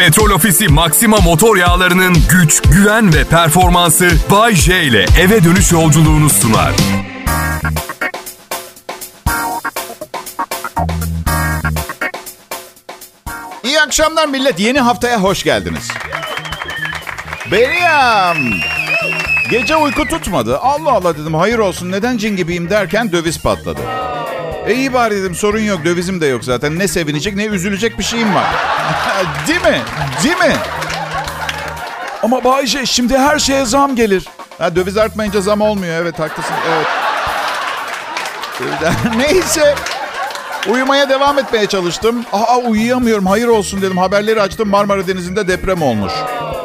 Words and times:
Petrol 0.00 0.30
Ofisi 0.30 0.68
Maxima 0.68 1.16
motor 1.16 1.56
yağlarının 1.56 2.16
güç, 2.30 2.62
güven 2.62 3.14
ve 3.14 3.24
performansı 3.24 4.10
Bay 4.30 4.54
J 4.54 4.82
ile 4.82 5.06
eve 5.20 5.44
dönüş 5.44 5.72
yolculuğunu 5.72 6.30
sunar. 6.30 6.72
İyi 13.64 13.80
akşamlar 13.80 14.28
millet. 14.28 14.60
Yeni 14.60 14.80
haftaya 14.80 15.22
hoş 15.22 15.44
geldiniz. 15.44 15.88
Benim. 17.52 18.54
Gece 19.50 19.76
uyku 19.76 20.08
tutmadı. 20.08 20.58
Allah 20.58 20.92
Allah 20.92 21.18
dedim 21.18 21.34
hayır 21.34 21.58
olsun 21.58 21.92
neden 21.92 22.16
cin 22.16 22.36
gibiyim 22.36 22.70
derken 22.70 23.12
döviz 23.12 23.42
patladı. 23.42 23.80
E 24.66 24.74
iyi 24.74 24.92
bari 24.92 25.16
dedim 25.16 25.34
sorun 25.34 25.60
yok 25.60 25.84
dövizim 25.84 26.20
de 26.20 26.26
yok 26.26 26.44
zaten. 26.44 26.78
Ne 26.78 26.88
sevinecek 26.88 27.36
ne 27.36 27.44
üzülecek 27.44 27.98
bir 27.98 28.04
şeyim 28.04 28.34
var. 28.34 28.44
Değil 29.48 29.60
mi? 29.62 29.80
Değil 30.24 30.36
mi? 30.36 30.56
Ama 32.22 32.44
Bayce 32.44 32.86
şimdi 32.86 33.18
her 33.18 33.38
şeye 33.38 33.64
zam 33.64 33.96
gelir. 33.96 34.28
Ha, 34.58 34.76
döviz 34.76 34.96
artmayınca 34.96 35.40
zam 35.40 35.60
olmuyor. 35.60 36.02
Evet 36.02 36.18
haklısın. 36.18 36.54
Evet. 36.74 36.86
Neyse. 39.16 39.74
Uyumaya 40.68 41.08
devam 41.08 41.38
etmeye 41.38 41.66
çalıştım. 41.66 42.24
Aa 42.32 42.56
uyuyamıyorum. 42.56 43.26
Hayır 43.26 43.48
olsun 43.48 43.82
dedim. 43.82 43.98
Haberleri 43.98 44.42
açtım. 44.42 44.68
Marmara 44.68 45.06
Denizi'nde 45.06 45.48
deprem 45.48 45.82
olmuş. 45.82 46.12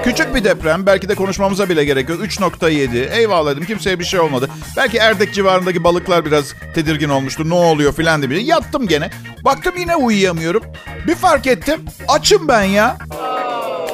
Küçük 0.05 0.35
bir 0.35 0.43
deprem. 0.43 0.85
Belki 0.85 1.09
de 1.09 1.15
konuşmamıza 1.15 1.69
bile 1.69 1.85
gerek 1.85 2.09
yok. 2.09 2.21
3.7. 2.25 3.11
Eyvallah 3.11 3.51
dedim. 3.51 3.65
Kimseye 3.65 3.99
bir 3.99 4.03
şey 4.05 4.19
olmadı. 4.19 4.49
Belki 4.77 4.97
Erdek 4.97 5.33
civarındaki 5.33 5.83
balıklar 5.83 6.25
biraz 6.25 6.53
tedirgin 6.75 7.09
olmuştu. 7.09 7.49
Ne 7.49 7.53
oluyor 7.53 7.93
filan 7.93 8.29
diye. 8.29 8.41
Yattım 8.41 8.87
gene. 8.87 9.09
Baktım 9.45 9.73
yine 9.77 9.95
uyuyamıyorum. 9.95 10.63
Bir 11.07 11.15
fark 11.15 11.47
ettim. 11.47 11.85
Açım 12.07 12.47
ben 12.47 12.63
ya. 12.63 12.97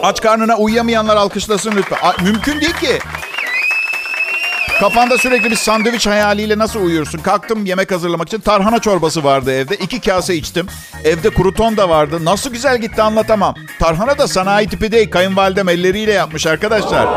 Aç 0.03 0.21
karnına 0.21 0.57
uyuyamayanlar 0.57 1.15
alkışlasın 1.15 1.73
lütfen. 1.75 1.97
A- 2.03 2.23
mümkün 2.23 2.61
değil 2.61 2.73
ki. 2.73 2.99
Kafanda 4.81 5.17
sürekli 5.17 5.51
bir 5.51 5.55
sandviç 5.55 6.07
hayaliyle 6.07 6.57
nasıl 6.57 6.81
uyursun? 6.85 7.19
Kalktım 7.19 7.65
yemek 7.65 7.91
hazırlamak 7.91 8.27
için. 8.27 8.39
Tarhana 8.39 8.79
çorbası 8.79 9.23
vardı 9.23 9.51
evde. 9.51 9.75
İki 9.75 10.01
kase 10.01 10.35
içtim. 10.35 10.67
Evde 11.03 11.29
kruton 11.29 11.77
da 11.77 11.89
vardı. 11.89 12.25
Nasıl 12.25 12.49
güzel 12.49 12.77
gitti 12.81 13.01
anlatamam. 13.01 13.55
Tarhana 13.79 14.17
da 14.17 14.27
sanayi 14.27 14.67
tipi 14.67 14.91
değil. 14.91 15.11
Kayınvalidem 15.11 15.69
elleriyle 15.69 16.11
yapmış 16.11 16.47
arkadaşlar. 16.47 17.07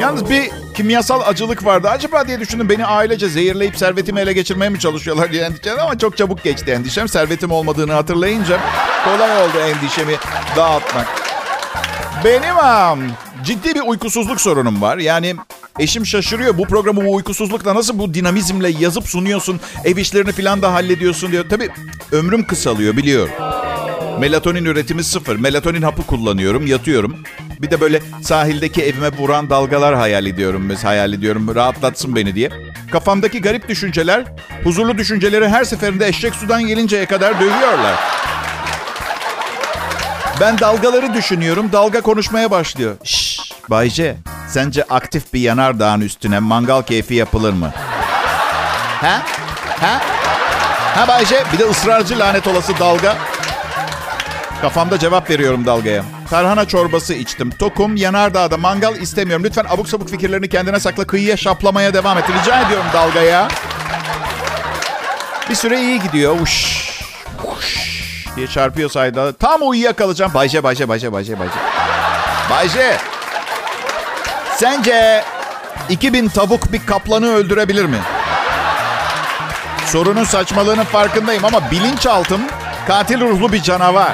Yalnız 0.00 0.30
bir 0.30 0.50
kimyasal 0.74 1.20
acılık 1.26 1.64
vardı. 1.64 1.88
Acaba 1.88 2.28
diye 2.28 2.40
düşündüm 2.40 2.68
beni 2.68 2.86
ailece 2.86 3.28
zehirleyip 3.28 3.76
servetimi 3.76 4.20
ele 4.20 4.32
geçirmeye 4.32 4.68
mi 4.68 4.78
çalışıyorlar 4.78 5.32
diye 5.32 5.44
endişem 5.44 5.78
ama 5.78 5.98
çok 5.98 6.16
çabuk 6.16 6.44
geçti 6.44 6.70
endişem. 6.70 7.08
Servetim 7.08 7.50
olmadığını 7.50 7.92
hatırlayınca 7.92 8.60
kolay 9.04 9.42
oldu 9.42 9.58
endişemi 9.58 10.14
dağıtmak. 10.56 11.27
Benim 12.24 12.58
am, 12.58 13.00
ciddi 13.44 13.74
bir 13.74 13.80
uykusuzluk 13.80 14.40
sorunum 14.40 14.82
var. 14.82 14.98
Yani 14.98 15.36
eşim 15.78 16.06
şaşırıyor. 16.06 16.58
Bu 16.58 16.64
programı 16.64 17.04
bu 17.04 17.14
uykusuzlukla 17.14 17.74
nasıl 17.74 17.98
bu 17.98 18.14
dinamizmle 18.14 18.68
yazıp 18.68 19.08
sunuyorsun? 19.08 19.60
Ev 19.84 19.96
işlerini 19.96 20.32
falan 20.32 20.62
da 20.62 20.72
hallediyorsun 20.72 21.32
diyor. 21.32 21.44
Tabii 21.50 21.68
ömrüm 22.12 22.46
kısalıyor 22.46 22.96
biliyorum. 22.96 23.34
Melatonin 24.20 24.64
üretimi 24.64 25.04
sıfır. 25.04 25.36
Melatonin 25.36 25.82
hapı 25.82 26.02
kullanıyorum, 26.02 26.66
yatıyorum. 26.66 27.16
Bir 27.62 27.70
de 27.70 27.80
böyle 27.80 28.02
sahildeki 28.22 28.82
evime 28.82 29.08
vuran 29.08 29.50
dalgalar 29.50 29.94
hayal 29.94 30.26
ediyorum. 30.26 30.62
Mesela 30.66 30.90
hayal 30.90 31.12
ediyorum 31.12 31.54
rahatlatsın 31.54 32.16
beni 32.16 32.34
diye. 32.34 32.50
Kafamdaki 32.92 33.40
garip 33.40 33.68
düşünceler, 33.68 34.24
huzurlu 34.64 34.98
düşünceleri 34.98 35.48
her 35.48 35.64
seferinde 35.64 36.08
eşek 36.08 36.34
sudan 36.34 36.66
gelinceye 36.66 37.06
kadar 37.06 37.40
dövüyorlar. 37.40 37.94
Ben 40.40 40.58
dalgaları 40.58 41.14
düşünüyorum. 41.14 41.72
Dalga 41.72 42.00
konuşmaya 42.00 42.50
başlıyor. 42.50 42.96
Şşş 43.04 43.40
Bayce, 43.70 44.16
sence 44.48 44.82
aktif 44.82 45.32
bir 45.34 45.40
yanardağın 45.40 46.00
üstüne 46.00 46.38
mangal 46.38 46.82
keyfi 46.82 47.14
yapılır 47.14 47.52
mı? 47.52 47.72
Ha? 49.00 49.22
Ha? 49.80 50.00
Ha 50.94 51.08
Bayce? 51.08 51.42
Bir 51.52 51.58
de 51.58 51.64
ısrarcı 51.64 52.18
lanet 52.18 52.46
olası 52.46 52.78
dalga. 52.78 53.16
Kafamda 54.62 54.98
cevap 54.98 55.30
veriyorum 55.30 55.66
dalgaya. 55.66 56.04
Tarhana 56.30 56.64
çorbası 56.68 57.14
içtim. 57.14 57.50
Tokum, 57.50 57.96
yanardağda 57.96 58.56
mangal 58.56 58.96
istemiyorum. 58.96 59.44
Lütfen 59.44 59.66
abuk 59.68 59.88
sabuk 59.88 60.10
fikirlerini 60.10 60.48
kendine 60.48 60.80
sakla. 60.80 61.06
Kıyıya 61.06 61.36
şaplamaya 61.36 61.94
devam 61.94 62.18
et. 62.18 62.24
Rica 62.40 62.62
ediyorum 62.62 62.86
dalgaya. 62.92 63.48
Bir 65.50 65.54
süre 65.54 65.80
iyi 65.80 66.02
gidiyor. 66.02 66.40
Uş, 66.40 66.78
uş 67.58 67.87
diye 68.38 68.48
çarpıyor 68.48 68.90
sayda. 68.90 69.32
Tam 69.32 69.68
uyuyakalacağım. 69.68 70.34
Bayce, 70.34 70.62
Bayce, 70.62 70.88
Bayce, 70.88 71.12
Bayce, 71.12 71.38
Bayce. 71.38 71.54
Bayce. 72.50 72.96
Sence 74.56 75.24
2000 75.88 76.28
tavuk 76.28 76.72
bir 76.72 76.86
kaplanı 76.86 77.34
öldürebilir 77.34 77.84
mi? 77.84 77.98
Sorunun 79.86 80.24
saçmalığının 80.24 80.84
farkındayım 80.84 81.44
ama 81.44 81.70
bilinçaltım 81.70 82.40
katil 82.86 83.20
ruhlu 83.20 83.52
bir 83.52 83.62
canavar. 83.62 84.12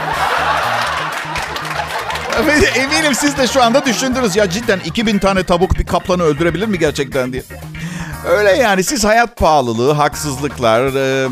Eminim 2.76 3.14
siz 3.14 3.38
de 3.38 3.46
şu 3.46 3.62
anda 3.62 3.86
düşündünüz 3.86 4.36
ya 4.36 4.50
cidden 4.50 4.78
2000 4.78 5.18
tane 5.18 5.42
tavuk 5.42 5.78
bir 5.78 5.86
kaplanı 5.86 6.22
öldürebilir 6.22 6.66
mi 6.66 6.78
gerçekten 6.78 7.32
diye. 7.32 7.42
Öyle 8.28 8.50
yani 8.50 8.84
siz 8.84 9.04
hayat 9.04 9.36
pahalılığı, 9.36 9.92
haksızlıklar, 9.92 10.80
e, 10.86 11.28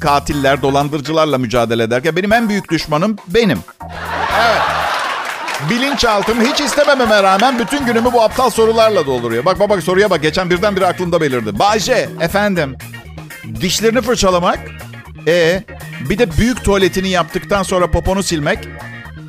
katiller, 0.00 0.62
dolandırıcılarla 0.62 1.38
mücadele 1.38 1.82
ederken 1.82 2.16
benim 2.16 2.32
en 2.32 2.48
büyük 2.48 2.70
düşmanım 2.70 3.16
benim. 3.28 3.58
Evet. 4.40 4.62
Bilinçaltım 5.70 6.40
hiç 6.40 6.60
istemememe 6.60 7.22
rağmen 7.22 7.58
bütün 7.58 7.86
günümü 7.86 8.12
bu 8.12 8.22
aptal 8.22 8.50
sorularla 8.50 9.06
dolduruyor. 9.06 9.44
Bak 9.44 9.60
bak 9.60 9.70
bak 9.70 9.82
soruya 9.82 10.10
bak 10.10 10.22
geçen 10.22 10.50
birdenbire 10.50 10.86
aklımda 10.86 11.20
belirdi. 11.20 11.58
Bayce 11.58 12.08
efendim 12.20 12.76
dişlerini 13.60 14.00
fırçalamak, 14.02 14.58
e 15.26 15.62
bir 16.08 16.18
de 16.18 16.36
büyük 16.36 16.64
tuvaletini 16.64 17.08
yaptıktan 17.08 17.62
sonra 17.62 17.90
poponu 17.90 18.22
silmek, 18.22 18.68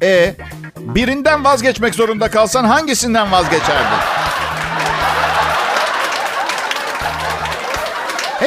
e 0.04 0.36
birinden 0.78 1.44
vazgeçmek 1.44 1.96
zorunda 1.96 2.32
kalsan 2.32 2.64
hangisinden 2.64 3.32
vazgeçerdin? 3.32 4.23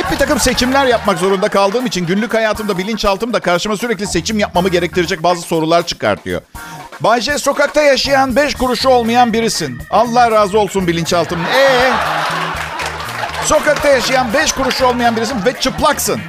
Hep 0.06 0.12
bir 0.12 0.18
takım 0.18 0.40
seçimler 0.40 0.86
yapmak 0.86 1.18
zorunda 1.18 1.48
kaldığım 1.48 1.86
için 1.86 2.06
günlük 2.06 2.34
hayatımda 2.34 2.78
bilinçaltımda 2.78 3.40
karşıma 3.40 3.76
sürekli 3.76 4.06
seçim 4.06 4.38
yapmamı 4.38 4.68
gerektirecek 4.68 5.22
bazı 5.22 5.42
sorular 5.42 5.86
çıkartıyor. 5.86 6.40
Bayce 7.00 7.38
sokakta 7.38 7.82
yaşayan 7.82 8.36
beş 8.36 8.54
kuruşu 8.54 8.88
olmayan 8.88 9.32
birisin. 9.32 9.78
Allah 9.90 10.30
razı 10.30 10.58
olsun 10.58 10.86
bilinçaltım. 10.86 11.40
Ee, 11.40 11.90
sokakta 13.44 13.88
yaşayan 13.88 14.34
beş 14.34 14.52
kuruşu 14.52 14.86
olmayan 14.86 15.16
birisin 15.16 15.44
ve 15.44 15.60
çıplaksın. 15.60 16.20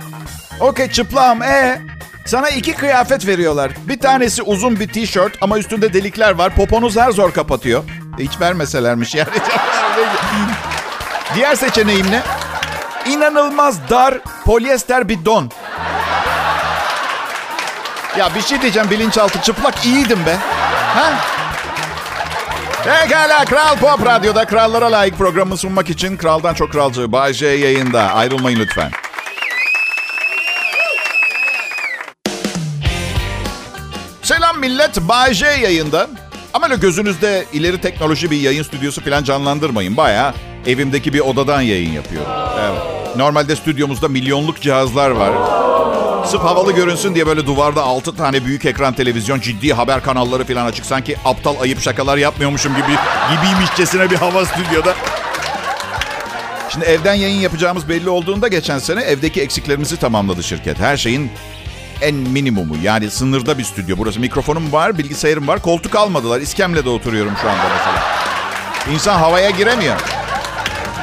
Okey 0.59 0.91
çıplağım. 0.91 1.44
Ee, 1.44 1.81
sana 2.25 2.49
iki 2.49 2.73
kıyafet 2.73 3.27
veriyorlar. 3.27 3.71
Bir 3.88 3.99
tanesi 3.99 4.44
uzun 4.44 4.79
bir 4.79 4.88
tişört 4.88 5.33
ama 5.41 5.59
üstünde 5.59 5.94
delikler 5.94 6.31
var. 6.31 6.55
Poponuz 6.55 6.97
her 6.97 7.11
zor 7.11 7.31
kapatıyor. 7.31 7.83
E, 8.19 8.23
hiç 8.23 8.41
vermeselermiş 8.41 9.15
yani. 9.15 9.29
Diğer 11.35 11.55
seçeneğim 11.55 12.11
ne? 12.11 12.21
İnanılmaz 13.09 13.90
dar 13.90 14.19
polyester 14.45 15.09
bir 15.09 15.25
don. 15.25 15.51
Ya 18.18 18.35
bir 18.35 18.41
şey 18.41 18.62
diyeceğim 18.62 18.90
bilinçaltı 18.91 19.41
çıplak 19.41 19.85
iyiydim 19.85 20.25
be. 20.25 20.38
Ha? 20.95 21.13
Pekala 22.84 23.45
Kral 23.45 23.78
Pop 23.78 24.06
Radyo'da 24.06 24.45
krallara 24.45 24.91
layık 24.91 25.18
programı 25.18 25.57
sunmak 25.57 25.90
için 25.90 26.18
Kraldan 26.18 26.53
Çok 26.53 26.72
Kralcı 26.72 27.12
Bay 27.12 27.34
J 27.34 27.47
yayında. 27.47 28.01
Ayrılmayın 28.01 28.59
lütfen. 28.59 28.91
Selam 34.24 34.59
millet. 34.59 34.97
Bay 35.01 35.34
J 35.34 35.45
yayında. 35.45 36.07
Ama 36.53 36.65
öyle 36.65 36.75
gözünüzde 36.75 37.45
ileri 37.54 37.81
teknoloji 37.81 38.31
bir 38.31 38.38
yayın 38.38 38.63
stüdyosu 38.63 39.04
falan 39.04 39.24
canlandırmayın. 39.24 39.98
Baya 39.98 40.33
evimdeki 40.68 41.14
bir 41.14 41.19
odadan 41.19 41.62
yayın 41.62 41.92
yapıyorum. 41.92 42.31
Evet. 42.60 43.18
Normalde 43.18 43.56
stüdyomuzda 43.56 44.08
milyonluk 44.08 44.62
cihazlar 44.62 45.10
var. 45.10 45.31
Sırf 46.25 46.42
havalı 46.42 46.72
görünsün 46.72 47.16
diye 47.16 47.28
böyle 47.28 47.46
duvarda 47.46 47.84
6 47.84 48.16
tane 48.16 48.46
büyük 48.46 48.66
ekran 48.66 48.94
televizyon, 48.94 49.40
ciddi 49.40 49.74
haber 49.74 50.04
kanalları 50.04 50.46
falan 50.46 50.66
açık. 50.66 50.86
Sanki 50.86 51.18
aptal 51.25 51.62
ayıp 51.62 51.81
şakalar 51.81 52.18
yapmıyormuşum 52.18 52.75
gibi 52.75 52.98
gibiymişçesine 53.31 54.10
bir 54.12 54.16
hava 54.16 54.46
stüdyoda. 54.46 54.96
Şimdi 56.69 56.86
evden 56.86 57.14
yayın 57.14 57.40
yapacağımız 57.40 57.90
belli 57.90 58.10
olduğunda 58.10 58.48
geçen 58.48 58.80
sene 58.80 59.02
evdeki 59.02 59.42
eksiklerimizi 59.42 59.98
tamamladı 59.98 60.44
şirket. 60.44 60.80
Her 60.80 60.98
şeyin 60.98 61.31
en 62.02 62.16
minimumu 62.16 62.75
yani 62.84 63.12
sınırda 63.12 63.58
bir 63.58 63.64
stüdyo. 63.64 63.98
Burası 63.98 64.19
mikrofonum 64.19 64.72
var, 64.72 64.98
bilgisayarım 64.98 65.48
var. 65.48 65.62
Koltuk 65.62 65.96
almadılar. 65.96 66.42
İskemlede 66.42 66.90
oturuyorum 66.90 67.34
şu 67.42 67.50
anda 67.50 67.64
mesela. 67.78 68.04
İnsan 68.94 69.18
havaya 69.18 69.50
giremiyor. 69.50 70.17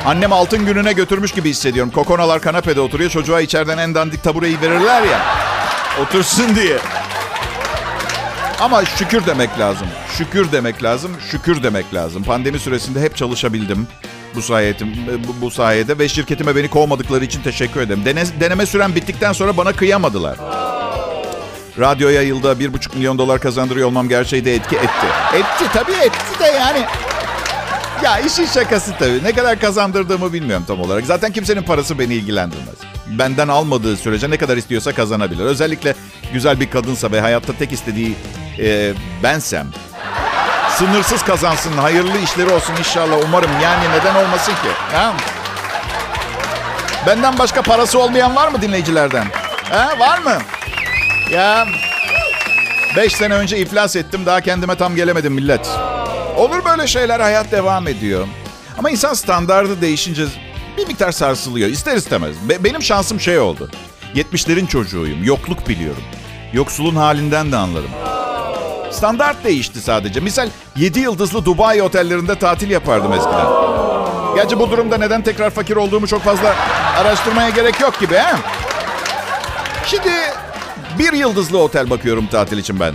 Annem 0.04 0.32
altın 0.32 0.66
gününe 0.66 0.92
götürmüş 0.92 1.32
gibi 1.32 1.50
hissediyorum. 1.50 1.92
Kokonalar 1.92 2.40
kanepede 2.40 2.80
oturuyor. 2.80 3.10
Çocuğa 3.10 3.40
içeriden 3.40 3.78
en 3.78 3.94
dandik 3.94 4.22
tabureyi 4.22 4.60
verirler 4.60 5.02
ya. 5.02 5.20
Otursun 6.02 6.56
diye. 6.56 6.78
Ama 8.60 8.84
şükür 8.84 9.26
demek 9.26 9.58
lazım. 9.58 9.86
Şükür 10.18 10.52
demek 10.52 10.82
lazım. 10.82 11.10
Şükür 11.30 11.62
demek 11.62 11.94
lazım. 11.94 12.22
Pandemi 12.22 12.58
süresinde 12.58 13.00
hep 13.00 13.16
çalışabildim. 13.16 13.86
Bu 14.34 14.42
sayede, 14.42 14.84
bu, 15.28 15.40
bu 15.40 15.50
sayede 15.50 15.98
ve 15.98 16.08
şirketime 16.08 16.56
beni 16.56 16.70
kovmadıkları 16.70 17.24
için 17.24 17.42
teşekkür 17.42 17.80
ederim. 17.80 18.04
Dene, 18.04 18.24
deneme 18.40 18.66
süren 18.66 18.94
bittikten 18.94 19.32
sonra 19.32 19.56
bana 19.56 19.72
kıyamadılar. 19.72 20.36
Radyoya 21.78 22.22
yılda 22.22 22.58
bir 22.58 22.72
buçuk 22.72 22.96
milyon 22.96 23.18
dolar 23.18 23.40
kazandırıyor 23.40 23.88
olmam 23.88 24.08
gerçeği 24.08 24.44
de 24.44 24.54
etki 24.54 24.76
etti. 24.76 25.06
Etti 25.34 25.64
tabii 25.72 25.92
etti 25.92 26.40
de 26.40 26.44
yani. 26.44 26.84
Ya 28.02 28.18
işin 28.18 28.46
şakası 28.46 28.92
tabii. 28.98 29.24
Ne 29.24 29.32
kadar 29.32 29.60
kazandırdığımı 29.60 30.32
bilmiyorum 30.32 30.64
tam 30.68 30.80
olarak. 30.80 31.06
Zaten 31.06 31.32
kimsenin 31.32 31.62
parası 31.62 31.98
beni 31.98 32.14
ilgilendirmez. 32.14 32.74
Benden 33.06 33.48
almadığı 33.48 33.96
sürece 33.96 34.30
ne 34.30 34.36
kadar 34.36 34.56
istiyorsa 34.56 34.92
kazanabilir. 34.92 35.44
Özellikle 35.44 35.94
güzel 36.32 36.60
bir 36.60 36.70
kadınsa 36.70 37.12
ve 37.12 37.20
hayatta 37.20 37.52
tek 37.52 37.72
istediği 37.72 38.14
e, 38.58 38.92
bensem. 39.22 39.66
Sınırsız 40.70 41.22
kazansın, 41.22 41.72
hayırlı 41.72 42.18
işleri 42.18 42.50
olsun 42.50 42.74
inşallah 42.78 43.16
umarım. 43.24 43.50
Yani 43.62 43.84
neden 43.98 44.14
olmasın 44.14 44.52
ki? 44.52 44.68
Ha? 44.92 45.12
Benden 47.06 47.38
başka 47.38 47.62
parası 47.62 47.98
olmayan 47.98 48.36
var 48.36 48.48
mı 48.48 48.62
dinleyicilerden? 48.62 49.26
Ha, 49.70 49.94
var 49.98 50.18
mı? 50.18 50.38
Ya 51.30 51.66
beş 52.96 53.12
sene 53.16 53.34
önce 53.34 53.58
iflas 53.58 53.96
ettim. 53.96 54.26
Daha 54.26 54.40
kendime 54.40 54.74
tam 54.74 54.96
gelemedim 54.96 55.32
millet. 55.32 55.68
Böyle 56.74 56.86
şeyler 56.86 57.20
hayat 57.20 57.52
devam 57.52 57.88
ediyor. 57.88 58.26
Ama 58.78 58.90
insan 58.90 59.14
standardı 59.14 59.80
değişince 59.80 60.24
bir 60.78 60.86
miktar 60.86 61.12
sarsılıyor. 61.12 61.68
İster 61.68 61.96
istemez. 61.96 62.36
Be- 62.48 62.64
benim 62.64 62.82
şansım 62.82 63.20
şey 63.20 63.38
oldu. 63.38 63.70
70'lerin 64.14 64.66
çocuğuyum. 64.66 65.24
Yokluk 65.24 65.68
biliyorum. 65.68 66.02
Yoksulun 66.52 66.96
halinden 66.96 67.52
de 67.52 67.56
anlarım. 67.56 67.90
Standart 68.90 69.44
değişti 69.44 69.80
sadece. 69.80 70.20
Misal 70.20 70.48
7 70.76 71.00
yıldızlı 71.00 71.44
Dubai 71.44 71.82
otellerinde 71.82 72.38
tatil 72.38 72.70
yapardım 72.70 73.12
eskiden. 73.12 73.46
Gerçi 74.34 74.58
bu 74.58 74.70
durumda 74.70 74.98
neden 74.98 75.22
tekrar 75.22 75.50
fakir 75.50 75.76
olduğumu 75.76 76.06
çok 76.06 76.22
fazla 76.22 76.54
araştırmaya 76.98 77.50
gerek 77.50 77.80
yok 77.80 78.00
gibi 78.00 78.14
he? 78.14 78.36
Şimdi 79.86 80.12
bir 80.98 81.12
yıldızlı 81.12 81.58
otel 81.58 81.90
bakıyorum 81.90 82.26
tatil 82.26 82.58
için 82.58 82.80
ben. 82.80 82.94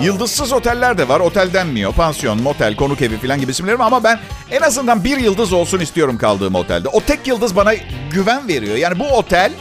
Yıldızsız 0.00 0.52
oteller 0.52 0.98
de 0.98 1.08
var. 1.08 1.20
Otel 1.20 1.52
denmiyor. 1.52 1.92
Pansiyon, 1.92 2.42
motel, 2.42 2.76
konuk 2.76 3.02
evi 3.02 3.18
falan 3.18 3.40
gibi 3.40 3.50
isimlerim 3.50 3.80
ama 3.80 4.04
ben 4.04 4.20
en 4.50 4.60
azından 4.60 5.04
bir 5.04 5.18
yıldız 5.18 5.52
olsun 5.52 5.80
istiyorum 5.80 6.18
kaldığım 6.18 6.54
otelde. 6.54 6.88
O 6.88 7.00
tek 7.00 7.26
yıldız 7.26 7.56
bana 7.56 7.72
güven 8.10 8.48
veriyor. 8.48 8.76
Yani 8.76 8.98
bu 8.98 9.08
otel 9.08 9.52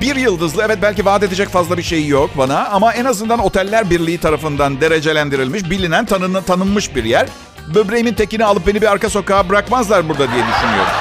bir 0.00 0.16
yıldızlı. 0.16 0.62
Evet 0.66 0.78
belki 0.82 1.04
vaat 1.04 1.22
edecek 1.22 1.48
fazla 1.48 1.78
bir 1.78 1.82
şey 1.82 2.06
yok 2.06 2.30
bana 2.38 2.68
ama 2.68 2.92
en 2.92 3.04
azından 3.04 3.38
Oteller 3.38 3.90
Birliği 3.90 4.18
tarafından 4.18 4.80
derecelendirilmiş, 4.80 5.70
bilinen, 5.70 6.06
tanın, 6.06 6.42
tanınmış 6.42 6.96
bir 6.96 7.04
yer. 7.04 7.26
Böbreğimin 7.74 8.14
tekini 8.14 8.44
alıp 8.44 8.66
beni 8.66 8.82
bir 8.82 8.92
arka 8.92 9.10
sokağa 9.10 9.48
bırakmazlar 9.48 10.08
burada 10.08 10.32
diye 10.32 10.44
düşünüyorum. 10.54 10.92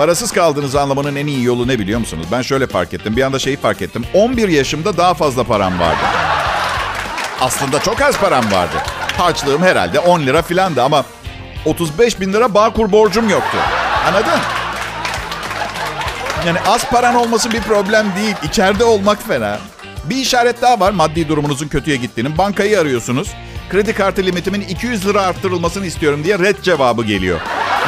Parasız 0.00 0.32
kaldığınızı 0.32 0.80
anlamanın 0.80 1.16
en 1.16 1.26
iyi 1.26 1.44
yolu 1.44 1.68
ne 1.68 1.78
biliyor 1.78 2.00
musunuz? 2.00 2.26
Ben 2.32 2.42
şöyle 2.42 2.66
fark 2.66 2.94
ettim. 2.94 3.16
Bir 3.16 3.22
anda 3.22 3.38
şeyi 3.38 3.56
fark 3.56 3.82
ettim. 3.82 4.04
11 4.14 4.48
yaşımda 4.48 4.96
daha 4.96 5.14
fazla 5.14 5.44
param 5.44 5.80
vardı. 5.80 6.00
Aslında 7.40 7.80
çok 7.80 8.02
az 8.02 8.18
param 8.18 8.52
vardı. 8.52 8.76
Harçlığım 9.18 9.62
herhalde 9.62 9.98
10 9.98 10.20
lira 10.20 10.42
filandı 10.42 10.82
ama 10.82 11.04
35 11.64 12.20
bin 12.20 12.32
lira 12.32 12.54
Bağkur 12.54 12.92
borcum 12.92 13.28
yoktu. 13.28 13.58
Anladın? 14.08 14.40
Yani 16.46 16.58
az 16.66 16.90
paran 16.90 17.14
olması 17.14 17.52
bir 17.52 17.60
problem 17.60 18.06
değil. 18.16 18.34
İçeride 18.42 18.84
olmak 18.84 19.28
fena. 19.28 19.58
Bir 20.04 20.16
işaret 20.16 20.62
daha 20.62 20.80
var 20.80 20.92
maddi 20.92 21.28
durumunuzun 21.28 21.68
kötüye 21.68 21.96
gittiğinin. 21.96 22.38
Bankayı 22.38 22.80
arıyorsunuz. 22.80 23.28
Kredi 23.70 23.94
kartı 23.94 24.22
limitimin 24.22 24.60
200 24.60 25.06
lira 25.06 25.22
arttırılmasını 25.22 25.86
istiyorum 25.86 26.24
diye 26.24 26.38
red 26.38 26.62
cevabı 26.62 27.04
geliyor. 27.04 27.40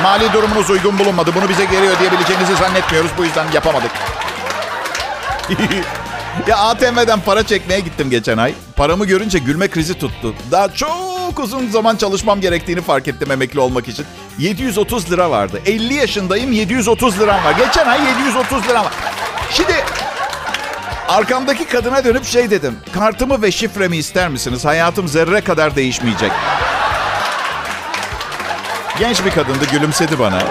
Mali 0.02 0.32
durumunuz 0.32 0.70
uygun 0.70 0.98
bulunmadı. 0.98 1.30
Bunu 1.34 1.48
bize 1.48 1.64
geliyor 1.64 1.98
diyebileceğinizi 2.00 2.56
zannetmiyoruz. 2.56 3.10
Bu 3.18 3.24
yüzden 3.24 3.46
yapamadık. 3.52 3.90
ya 6.46 6.56
ATM'den 6.56 7.20
para 7.20 7.42
çekmeye 7.46 7.80
gittim 7.80 8.10
geçen 8.10 8.38
ay. 8.38 8.54
Paramı 8.76 9.06
görünce 9.06 9.38
gülme 9.38 9.68
krizi 9.68 9.94
tuttu. 9.98 10.34
Daha 10.50 10.74
çok 10.74 11.38
uzun 11.38 11.68
zaman 11.68 11.96
çalışmam 11.96 12.40
gerektiğini 12.40 12.80
fark 12.80 13.08
ettim 13.08 13.30
emekli 13.30 13.60
olmak 13.60 13.88
için. 13.88 14.06
730 14.38 15.12
lira 15.12 15.30
vardı. 15.30 15.60
50 15.66 15.94
yaşındayım 15.94 16.52
730 16.52 17.20
liram 17.20 17.44
var. 17.44 17.52
Geçen 17.52 17.86
ay 17.86 18.00
730 18.04 18.68
liram 18.68 18.84
var. 18.84 18.92
Şimdi 19.50 19.72
arkamdaki 21.08 21.64
kadına 21.64 22.04
dönüp 22.04 22.24
şey 22.24 22.50
dedim. 22.50 22.76
Kartımı 22.94 23.42
ve 23.42 23.52
şifremi 23.52 23.96
ister 23.96 24.28
misiniz? 24.28 24.64
Hayatım 24.64 25.08
zerre 25.08 25.40
kadar 25.40 25.76
değişmeyecek. 25.76 26.32
Genç 29.02 29.24
bir 29.24 29.30
kadındı 29.30 29.64
gülümsedi 29.72 30.18
bana. 30.18 30.42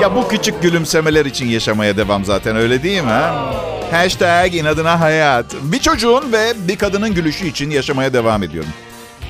Ya 0.00 0.14
bu 0.14 0.28
küçük 0.28 0.62
gülümsemeler 0.62 1.26
için 1.26 1.46
yaşamaya 1.46 1.96
devam 1.96 2.24
zaten 2.24 2.56
öyle 2.56 2.82
değil 2.82 3.02
mi? 3.02 3.10
Ha? 3.10 3.54
Hashtag 3.90 4.54
inadına 4.54 5.00
hayat. 5.00 5.46
Bir 5.62 5.78
çocuğun 5.78 6.32
ve 6.32 6.52
bir 6.68 6.76
kadının 6.76 7.14
gülüşü 7.14 7.46
için 7.46 7.70
yaşamaya 7.70 8.12
devam 8.12 8.42
ediyorum. 8.42 8.70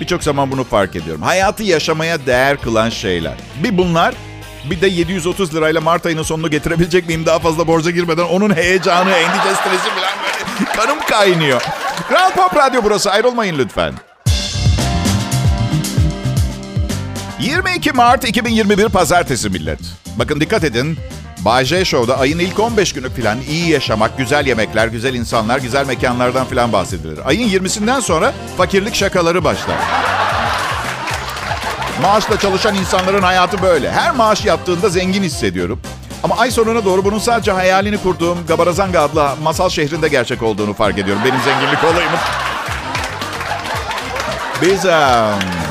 Birçok 0.00 0.22
zaman 0.22 0.50
bunu 0.50 0.64
fark 0.64 0.96
ediyorum. 0.96 1.22
Hayatı 1.22 1.62
yaşamaya 1.62 2.26
değer 2.26 2.56
kılan 2.56 2.90
şeyler. 2.90 3.34
Bir 3.62 3.78
bunlar, 3.78 4.14
bir 4.70 4.80
de 4.80 4.86
730 4.86 5.54
lirayla 5.54 5.80
Mart 5.80 6.06
ayının 6.06 6.22
sonunu 6.22 6.50
getirebilecek 6.50 7.06
miyim 7.06 7.26
daha 7.26 7.38
fazla 7.38 7.66
borca 7.66 7.90
girmeden 7.90 8.24
onun 8.24 8.56
heyecanı, 8.56 9.10
endişe, 9.10 9.54
stresi 9.54 9.90
falan 9.90 10.12
böyle 10.22 10.72
kanım 10.76 10.98
kaynıyor. 11.10 11.62
Kral 12.08 12.30
Pop 12.30 12.56
Radyo 12.56 12.80
burası 12.84 13.10
ayrılmayın 13.10 13.58
lütfen. 13.58 13.94
22 17.44 17.92
Mart 17.92 18.28
2021 18.28 18.88
Pazartesi 18.88 19.50
millet. 19.50 19.78
Bakın 20.16 20.40
dikkat 20.40 20.64
edin. 20.64 20.98
Bay 21.38 21.64
J 21.64 21.84
Show'da 21.84 22.18
ayın 22.18 22.38
ilk 22.38 22.60
15 22.60 22.92
günü 22.92 23.10
falan 23.10 23.38
iyi 23.48 23.68
yaşamak, 23.68 24.18
güzel 24.18 24.46
yemekler, 24.46 24.88
güzel 24.88 25.14
insanlar, 25.14 25.58
güzel 25.58 25.86
mekanlardan 25.86 26.44
falan 26.44 26.72
bahsedilir. 26.72 27.18
Ayın 27.24 27.48
20'sinden 27.48 28.00
sonra 28.00 28.32
fakirlik 28.56 28.94
şakaları 28.94 29.44
başlar. 29.44 29.76
Maaşla 32.02 32.38
çalışan 32.38 32.74
insanların 32.74 33.22
hayatı 33.22 33.62
böyle. 33.62 33.92
Her 33.92 34.10
maaş 34.10 34.44
yattığında 34.44 34.88
zengin 34.88 35.22
hissediyorum. 35.22 35.80
Ama 36.22 36.36
ay 36.36 36.50
sonuna 36.50 36.84
doğru 36.84 37.04
bunun 37.04 37.18
sadece 37.18 37.52
hayalini 37.52 37.98
kurduğum 37.98 38.38
Gabarazanga 38.48 39.00
adlı 39.00 39.28
masal 39.42 39.68
şehrinde 39.68 40.08
gerçek 40.08 40.42
olduğunu 40.42 40.74
fark 40.74 40.98
ediyorum. 40.98 41.22
Benim 41.24 41.40
zenginlik 41.44 41.84
olayımın. 41.84 42.18
Biz 44.62 44.84
um, 44.84 45.63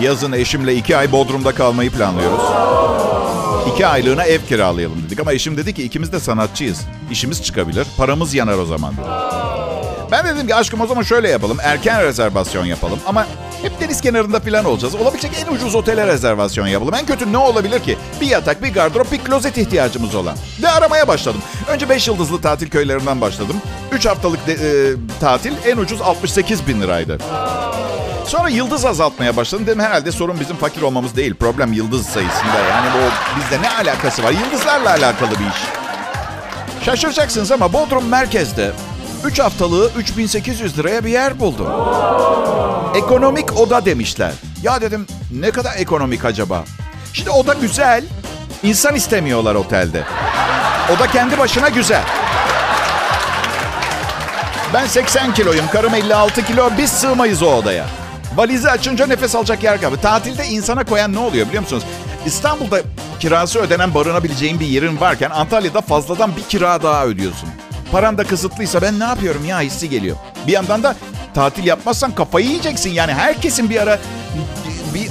yazın 0.00 0.32
eşimle 0.32 0.74
iki 0.74 0.96
ay 0.96 1.12
Bodrum'da 1.12 1.54
kalmayı 1.54 1.90
planlıyoruz. 1.90 2.40
İki 3.74 3.86
aylığına 3.86 4.24
ev 4.24 4.40
kiralayalım 4.48 5.02
dedik. 5.06 5.20
Ama 5.20 5.32
eşim 5.32 5.56
dedi 5.56 5.74
ki 5.74 5.82
ikimiz 5.82 6.12
de 6.12 6.20
sanatçıyız. 6.20 6.80
İşimiz 7.10 7.42
çıkabilir. 7.42 7.86
Paramız 7.96 8.34
yanar 8.34 8.58
o 8.58 8.66
zaman 8.66 8.92
dedi. 8.92 9.06
Ben 10.10 10.24
dedim 10.24 10.46
ki 10.46 10.54
aşkım 10.54 10.80
o 10.80 10.86
zaman 10.86 11.02
şöyle 11.02 11.28
yapalım. 11.28 11.58
Erken 11.62 12.02
rezervasyon 12.02 12.64
yapalım. 12.64 12.98
Ama 13.06 13.26
hep 13.62 13.80
deniz 13.80 14.00
kenarında 14.00 14.40
falan 14.40 14.64
olacağız. 14.64 14.94
Olabilecek 14.94 15.30
en 15.46 15.54
ucuz 15.54 15.74
otele 15.74 16.06
rezervasyon 16.06 16.66
yapalım. 16.66 16.94
En 16.94 17.06
kötü 17.06 17.32
ne 17.32 17.38
olabilir 17.38 17.80
ki? 17.80 17.98
Bir 18.20 18.26
yatak, 18.26 18.62
bir 18.62 18.74
gardırop, 18.74 19.12
bir 19.12 19.18
klozet 19.18 19.58
ihtiyacımız 19.58 20.14
olan. 20.14 20.36
Ve 20.62 20.68
aramaya 20.68 21.08
başladım. 21.08 21.42
Önce 21.68 21.88
5 21.88 22.08
yıldızlı 22.08 22.40
tatil 22.40 22.70
köylerinden 22.70 23.20
başladım. 23.20 23.56
3 23.92 24.06
haftalık 24.06 24.46
de, 24.46 24.52
e, 24.52 24.94
tatil 25.20 25.52
en 25.66 25.76
ucuz 25.76 26.00
68 26.00 26.66
bin 26.66 26.80
liraydı. 26.80 27.18
Sonra 28.30 28.48
yıldız 28.48 28.84
azaltmaya 28.84 29.36
başladım. 29.36 29.66
Dedim 29.66 29.80
herhalde 29.80 30.12
sorun 30.12 30.40
bizim 30.40 30.56
fakir 30.56 30.82
olmamız 30.82 31.16
değil. 31.16 31.34
Problem 31.34 31.72
yıldız 31.72 32.06
sayısında. 32.06 32.58
Yani 32.70 32.86
bu 32.94 33.40
bizde 33.40 33.62
ne 33.62 33.70
alakası 33.70 34.22
var? 34.22 34.30
Yıldızlarla 34.30 34.90
alakalı 34.90 35.30
bir 35.30 35.46
iş. 35.46 35.62
Şaşıracaksınız 36.84 37.52
ama 37.52 37.72
Bodrum 37.72 38.08
merkezde 38.08 38.72
3 39.24 39.38
haftalığı 39.38 39.90
3800 39.96 40.78
liraya 40.78 41.04
bir 41.04 41.10
yer 41.10 41.40
buldum. 41.40 41.66
Ekonomik 42.94 43.58
oda 43.58 43.84
demişler. 43.84 44.32
Ya 44.62 44.80
dedim 44.80 45.06
ne 45.32 45.50
kadar 45.50 45.72
ekonomik 45.76 46.24
acaba? 46.24 46.64
Şimdi 47.12 47.30
oda 47.30 47.54
güzel. 47.54 48.04
İnsan 48.62 48.94
istemiyorlar 48.94 49.54
otelde. 49.54 50.02
Oda 50.96 51.06
kendi 51.06 51.38
başına 51.38 51.68
güzel. 51.68 52.02
Ben 54.74 54.86
80 54.86 55.34
kiloyum, 55.34 55.66
karım 55.72 55.94
56 55.94 56.44
kilo. 56.44 56.70
Biz 56.78 56.90
sığmayız 56.90 57.42
o 57.42 57.54
odaya. 57.54 57.86
Valizi 58.36 58.70
açınca 58.70 59.06
nefes 59.06 59.34
alacak 59.34 59.62
yer 59.64 59.80
kalmadı. 59.80 60.00
Tatilde 60.02 60.46
insana 60.46 60.84
koyan 60.84 61.12
ne 61.12 61.18
oluyor 61.18 61.46
biliyor 61.46 61.62
musunuz? 61.62 61.82
İstanbul'da 62.26 62.80
kirası 63.20 63.58
ödenen 63.58 63.94
barınabileceğin 63.94 64.60
bir 64.60 64.66
yerin 64.66 65.00
varken 65.00 65.30
Antalya'da 65.30 65.80
fazladan 65.80 66.36
bir 66.36 66.42
kira 66.42 66.82
daha 66.82 67.06
ödüyorsun. 67.06 67.48
Paran 67.92 68.18
da 68.18 68.24
kısıtlıysa 68.24 68.82
ben 68.82 69.00
ne 69.00 69.04
yapıyorum 69.04 69.44
ya 69.44 69.60
hissi 69.60 69.88
geliyor. 69.88 70.16
Bir 70.46 70.52
yandan 70.52 70.82
da 70.82 70.96
tatil 71.34 71.64
yapmazsan 71.66 72.14
kafayı 72.14 72.46
yiyeceksin. 72.46 72.90
Yani 72.90 73.12
herkesin 73.14 73.70
bir 73.70 73.82
ara 73.82 73.98
bir 74.94 75.08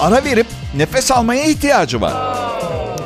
ara 0.00 0.24
verip 0.24 0.46
nefes 0.76 1.12
almaya 1.12 1.44
ihtiyacı 1.44 2.00
var. 2.00 2.12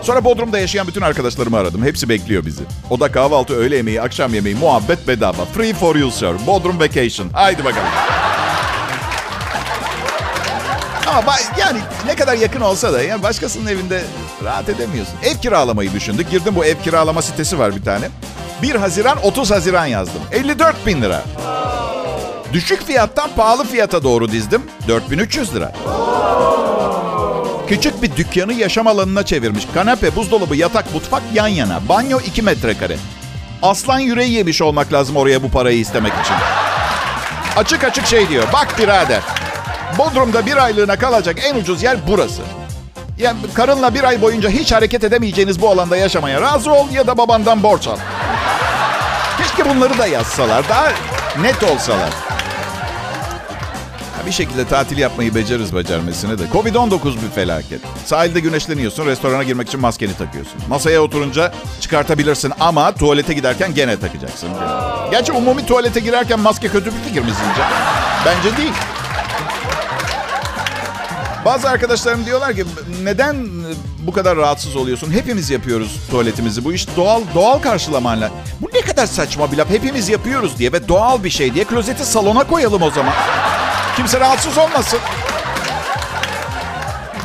Sonra 0.03 0.25
Bodrum'da 0.25 0.59
yaşayan 0.59 0.87
bütün 0.87 1.01
arkadaşlarımı 1.01 1.57
aradım. 1.57 1.85
Hepsi 1.85 2.09
bekliyor 2.09 2.47
bizi. 2.47 2.63
Oda 2.91 3.13
kahvaltı, 3.13 3.55
öğle 3.55 3.77
yemeği, 3.77 4.03
akşam 4.03 4.35
yemeği, 4.35 4.55
muhabbet 4.57 5.09
bedava. 5.09 5.45
Free 5.45 5.75
for 5.75 5.97
you 5.97 6.11
sir. 6.11 6.47
Bodrum 6.47 6.81
vacation. 6.81 7.29
Haydi 7.33 7.65
bakalım. 7.65 7.89
Ama 11.19 11.35
yani 11.59 11.79
ne 12.07 12.17
kadar 12.17 12.35
yakın 12.37 12.61
olsa 12.61 12.93
da 12.93 13.03
yani 13.03 13.23
başkasının 13.23 13.67
evinde 13.67 14.03
rahat 14.45 14.69
edemiyorsun. 14.69 15.15
Ev 15.23 15.37
kiralamayı 15.37 15.93
düşündük. 15.93 16.31
Girdim 16.31 16.55
bu 16.57 16.65
ev 16.65 16.77
kiralama 16.85 17.23
sitesi 17.23 17.59
var 17.59 17.77
bir 17.77 17.85
tane. 17.85 18.09
1 18.63 18.75
Haziran 18.75 19.19
30 19.23 19.51
Haziran 19.51 19.87
yazdım. 19.87 20.23
54 20.33 20.87
bin 20.87 21.03
lira. 21.03 21.23
Düşük 22.53 22.87
fiyattan 22.87 23.31
pahalı 23.37 23.65
fiyata 23.67 24.03
doğru 24.03 24.33
dizdim. 24.33 24.63
4300 24.89 25.55
lira. 25.55 25.73
Küçük 27.69 28.03
bir 28.03 28.17
dükkanı 28.17 28.53
yaşam 28.53 28.87
alanına 28.87 29.25
çevirmiş. 29.25 29.67
Kanepe, 29.75 30.17
buzdolabı, 30.17 30.57
yatak, 30.57 30.95
mutfak 30.95 31.23
yan 31.35 31.49
yana. 31.49 31.89
Banyo 31.89 32.21
2 32.21 32.43
metrekare. 32.43 32.97
Aslan 33.63 33.99
yüreği 33.99 34.33
yemiş 34.33 34.63
olmak 34.63 34.93
lazım 34.93 35.17
oraya 35.17 35.43
bu 35.43 35.51
parayı 35.51 35.79
istemek 35.79 36.13
için. 36.13 36.35
Açık 37.57 37.85
açık 37.85 38.07
şey 38.07 38.29
diyor. 38.29 38.45
Bak 38.53 38.79
birader. 38.79 39.21
Bodrum'da 39.99 40.47
bir 40.47 40.57
aylığına 40.57 40.99
kalacak 40.99 41.37
en 41.45 41.55
ucuz 41.55 41.83
yer 41.83 41.97
burası. 42.09 42.43
Yani 43.19 43.39
karınla 43.55 43.95
bir 43.95 44.05
ay 44.05 44.23
boyunca 44.23 44.51
hiç 44.51 44.73
hareket 44.73 45.05
edemeyeceğiniz 45.05 45.61
bu 45.61 45.71
alanda 45.71 45.97
yaşamaya 45.97 46.41
razı 46.41 46.73
ol 46.73 46.91
ya 46.91 47.07
da 47.07 47.19
babandan 47.19 47.63
borç 47.63 47.89
al. 47.89 47.97
Keşke 49.39 49.71
bunları 49.71 49.99
da 49.99 50.07
yazsalar. 50.07 50.69
Daha 50.69 50.89
net 51.43 51.63
olsalar. 51.63 52.11
Bir 54.27 54.33
şekilde 54.33 54.67
tatil 54.67 54.99
yapmayı 54.99 55.35
beceririz 55.35 55.75
becermesine 55.75 56.39
de. 56.39 56.43
Covid-19 56.53 57.05
bir 57.05 57.31
felaket. 57.35 57.81
Sahilde 58.05 58.41
güneşleniyorsun, 58.41 59.07
restorana 59.07 59.43
girmek 59.43 59.69
için 59.69 59.81
maskeni 59.81 60.15
takıyorsun. 60.17 60.55
Masaya 60.69 61.03
oturunca 61.03 61.53
çıkartabilirsin 61.81 62.53
ama 62.61 62.93
tuvalete 62.93 63.35
giderken 63.35 63.75
gene 63.75 64.01
takacaksın. 64.01 64.49
Gerçi 65.11 65.33
umumi 65.33 65.67
tuvalete 65.67 66.01
girerken 66.01 66.41
maske 66.41 66.69
kötü 66.69 66.87
bir 66.87 67.09
fikir 67.09 67.21
mi 67.21 67.31
sizce? 67.31 67.63
Bence 68.27 68.57
değil. 68.57 68.73
Bazı 71.45 71.69
arkadaşlarım 71.69 72.27
diyorlar 72.27 72.55
ki 72.55 72.65
neden 73.03 73.47
bu 74.07 74.13
kadar 74.13 74.37
rahatsız 74.37 74.77
oluyorsun? 74.77 75.13
Hepimiz 75.13 75.51
yapıyoruz 75.51 75.97
tuvaletimizi. 76.11 76.65
Bu 76.65 76.73
iş 76.73 76.97
doğal 76.97 77.23
doğal 77.35 77.59
karşılamanla. 77.59 78.31
Bu 78.61 78.71
ne 78.75 78.81
kadar 78.81 79.07
saçma 79.07 79.53
bir 79.53 79.57
laf. 79.57 79.71
Hepimiz 79.71 80.09
yapıyoruz 80.09 80.59
diye 80.59 80.73
ve 80.73 80.89
doğal 80.89 81.25
bir 81.25 81.31
şey 81.31 81.55
diye 81.55 81.65
klozeti 81.65 82.05
salona 82.05 82.45
koyalım 82.45 82.83
o 82.83 82.91
zaman. 82.91 83.15
Kimse 83.97 84.21
rahatsız 84.21 84.59
olmasın. 84.59 84.99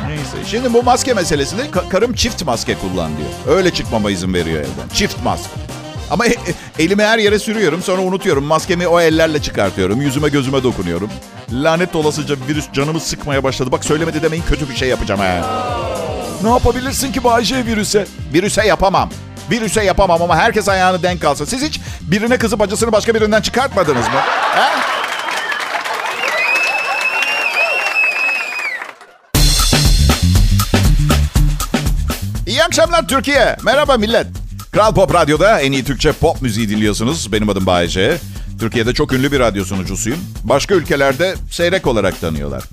Neyse. 0.06 0.50
Şimdi 0.50 0.72
bu 0.74 0.82
maske 0.82 1.14
meselesinde 1.14 1.62
ka- 1.62 1.88
karım 1.88 2.12
çift 2.14 2.44
maske 2.44 2.74
kullan 2.74 3.10
diyor. 3.16 3.56
Öyle 3.56 3.70
çıkmama 3.74 4.10
izin 4.10 4.34
veriyor 4.34 4.58
evden. 4.60 4.88
Çift 4.94 5.24
maske. 5.24 5.48
Ama 6.10 6.26
e- 6.26 6.34
elimi 6.78 7.02
her 7.02 7.18
yere 7.18 7.38
sürüyorum 7.38 7.82
sonra 7.82 8.02
unutuyorum. 8.02 8.44
Maskemi 8.44 8.88
o 8.88 9.00
ellerle 9.00 9.42
çıkartıyorum. 9.42 10.00
Yüzüme 10.00 10.28
gözüme 10.28 10.62
dokunuyorum. 10.62 11.10
Lanet 11.52 11.96
olasıca 11.96 12.36
virüs 12.48 12.72
canımı 12.72 13.00
sıkmaya 13.00 13.44
başladı. 13.44 13.72
Bak 13.72 13.84
söylemedi 13.84 14.22
demeyin 14.22 14.44
kötü 14.48 14.68
bir 14.68 14.74
şey 14.76 14.88
yapacağım 14.88 15.20
ha. 15.20 15.40
Ne 16.42 16.48
yapabilirsin 16.50 17.12
ki 17.12 17.24
Bayce 17.24 17.66
virüse? 17.66 18.06
Virüse 18.34 18.66
yapamam. 18.66 19.10
Virüse 19.50 19.84
yapamam 19.84 20.22
ama 20.22 20.36
herkes 20.36 20.68
ayağını 20.68 21.02
denk 21.02 21.24
alsa. 21.24 21.46
Siz 21.46 21.62
hiç 21.62 21.80
birine 22.00 22.38
kızıp 22.38 22.60
acısını 22.60 22.92
başka 22.92 23.14
birinden 23.14 23.40
çıkartmadınız 23.42 24.06
mı? 24.06 24.20
He? 24.54 24.76
İyi 32.46 32.64
akşamlar 32.64 33.08
Türkiye. 33.08 33.56
Merhaba 33.64 33.96
millet. 33.96 34.26
Kral 34.72 34.94
Pop 34.94 35.14
Radyo'da 35.14 35.60
en 35.60 35.72
iyi 35.72 35.84
Türkçe 35.84 36.12
pop 36.12 36.42
müziği 36.42 36.68
dinliyorsunuz. 36.68 37.32
Benim 37.32 37.48
adım 37.48 37.66
Bayece. 37.66 38.18
Türkiye'de 38.60 38.94
çok 38.94 39.12
ünlü 39.12 39.32
bir 39.32 39.40
radyo 39.40 39.64
sunucusuyum. 39.64 40.18
Başka 40.44 40.74
ülkelerde 40.74 41.34
seyrek 41.50 41.86
olarak 41.86 42.20
tanıyorlar. 42.20 42.64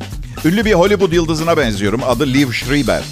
Ünlü 0.45 0.65
bir 0.65 0.73
Hollywood 0.73 1.11
yıldızına 1.11 1.57
benziyorum. 1.57 2.01
Adı 2.07 2.27
Liv 2.27 2.51
Schreiber. 2.51 3.03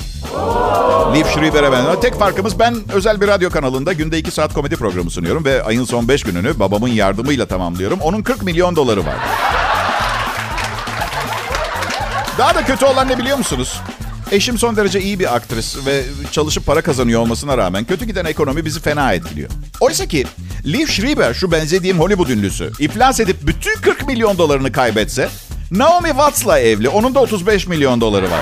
Liv 1.16 1.26
Schreiber'e 1.26 1.72
benziyorum. 1.72 2.02
Tek 2.02 2.20
farkımız 2.20 2.60
ben 2.60 2.76
özel 2.94 3.22
bir 3.22 3.28
radyo 3.28 3.50
kanalında 3.50 3.94
günde 3.94 4.18
2 4.18 4.32
saat 4.32 4.54
komedi 4.54 4.76
programı 4.76 5.12
sunuyorum. 5.12 5.46
Ve 5.46 5.64
ayın 5.64 5.86
son 5.86 6.08
5 6.08 6.24
gününü 6.24 6.60
babamın 6.60 6.88
yardımıyla 6.88 7.46
tamamlıyorum. 7.46 8.00
Onun 8.02 8.22
40 8.22 8.44
milyon 8.44 8.76
doları 8.76 9.06
var. 9.06 9.16
Daha 12.38 12.56
da 12.56 12.66
kötü 12.66 12.86
olan 12.86 13.08
ne 13.08 13.18
biliyor 13.18 13.38
musunuz? 13.38 13.82
Eşim 14.32 14.58
son 14.58 14.76
derece 14.76 15.02
iyi 15.02 15.20
bir 15.20 15.36
aktris 15.36 15.86
ve 15.86 16.04
çalışıp 16.32 16.66
para 16.66 16.82
kazanıyor 16.82 17.22
olmasına 17.22 17.58
rağmen 17.58 17.84
kötü 17.86 18.06
giden 18.06 18.26
ekonomi 18.26 18.66
bizi 18.66 18.80
fena 18.80 19.14
etkiliyor. 19.14 19.50
Oysa 19.80 20.06
ki 20.06 20.26
Liv 20.66 20.88
Schreiber 20.88 21.34
şu 21.34 21.52
benzediğim 21.52 22.00
Hollywood 22.00 22.30
ünlüsü 22.30 22.72
iflas 22.80 23.20
edip 23.20 23.38
bütün 23.48 23.82
40 23.82 24.08
milyon 24.08 24.38
dolarını 24.38 24.72
kaybetse 24.72 25.30
Naomi 25.72 26.08
Watts'la 26.10 26.60
evli. 26.60 26.90
Onun 26.90 27.16
da 27.16 27.20
35 27.20 27.68
milyon 27.68 28.02
doları 28.02 28.32
var. 28.32 28.42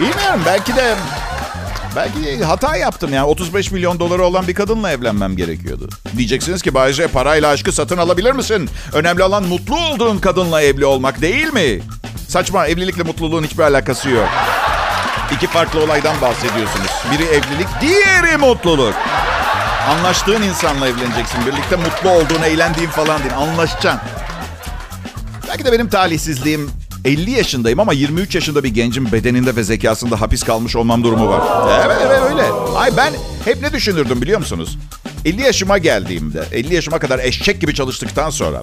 Bilmiyorum 0.00 0.40
belki 0.46 0.76
de 0.76 0.94
belki 1.96 2.44
hata 2.44 2.76
yaptım 2.76 3.12
yani 3.12 3.26
35 3.26 3.70
milyon 3.70 4.00
doları 4.00 4.24
olan 4.24 4.48
bir 4.48 4.54
kadınla 4.54 4.90
evlenmem 4.92 5.36
gerekiyordu. 5.36 5.88
Diyeceksiniz 6.16 6.62
ki 6.62 6.74
Bayce 6.74 7.06
parayla 7.06 7.48
aşkı 7.48 7.72
satın 7.72 7.98
alabilir 7.98 8.32
misin? 8.32 8.70
Önemli 8.92 9.22
olan 9.22 9.44
mutlu 9.44 9.76
olduğun 9.76 10.18
kadınla 10.18 10.62
evli 10.62 10.84
olmak 10.84 11.20
değil 11.20 11.52
mi? 11.52 11.80
Saçma 12.28 12.66
evlilikle 12.66 13.02
mutluluğun 13.02 13.44
hiçbir 13.44 13.62
alakası 13.62 14.10
yok. 14.10 14.28
İki 15.36 15.46
farklı 15.46 15.82
olaydan 15.84 16.20
bahsediyorsunuz. 16.20 16.90
Biri 17.12 17.22
evlilik, 17.24 17.68
diğeri 17.80 18.36
mutluluk. 18.36 18.94
Anlaştığın 19.90 20.42
insanla 20.42 20.88
evleneceksin. 20.88 21.46
Birlikte 21.46 21.76
mutlu 21.76 22.10
olduğun, 22.10 22.42
eğlendiğin 22.42 22.88
falan 22.88 23.20
değil. 23.22 23.36
Anlaşacaksın. 23.36 24.00
Belki 25.48 25.64
de 25.64 25.72
benim 25.72 25.88
talihsizliğim 25.88 26.70
50 27.04 27.30
yaşındayım 27.30 27.80
ama 27.80 27.92
23 27.92 28.34
yaşında 28.34 28.64
bir 28.64 28.74
gencin 28.74 29.12
bedeninde 29.12 29.56
ve 29.56 29.64
zekasında 29.64 30.20
hapis 30.20 30.42
kalmış 30.42 30.76
olmam 30.76 31.04
durumu 31.04 31.28
var. 31.28 31.42
Evet 31.86 31.96
evet 32.06 32.20
öyle. 32.30 32.42
Ay 32.76 32.96
ben 32.96 33.12
hep 33.44 33.62
ne 33.62 33.72
düşünürdüm 33.72 34.22
biliyor 34.22 34.38
musunuz? 34.38 34.78
50 35.24 35.42
yaşıma 35.42 35.78
geldiğimde, 35.78 36.44
50 36.52 36.74
yaşıma 36.74 36.98
kadar 36.98 37.18
eşek 37.18 37.60
gibi 37.60 37.74
çalıştıktan 37.74 38.30
sonra 38.30 38.62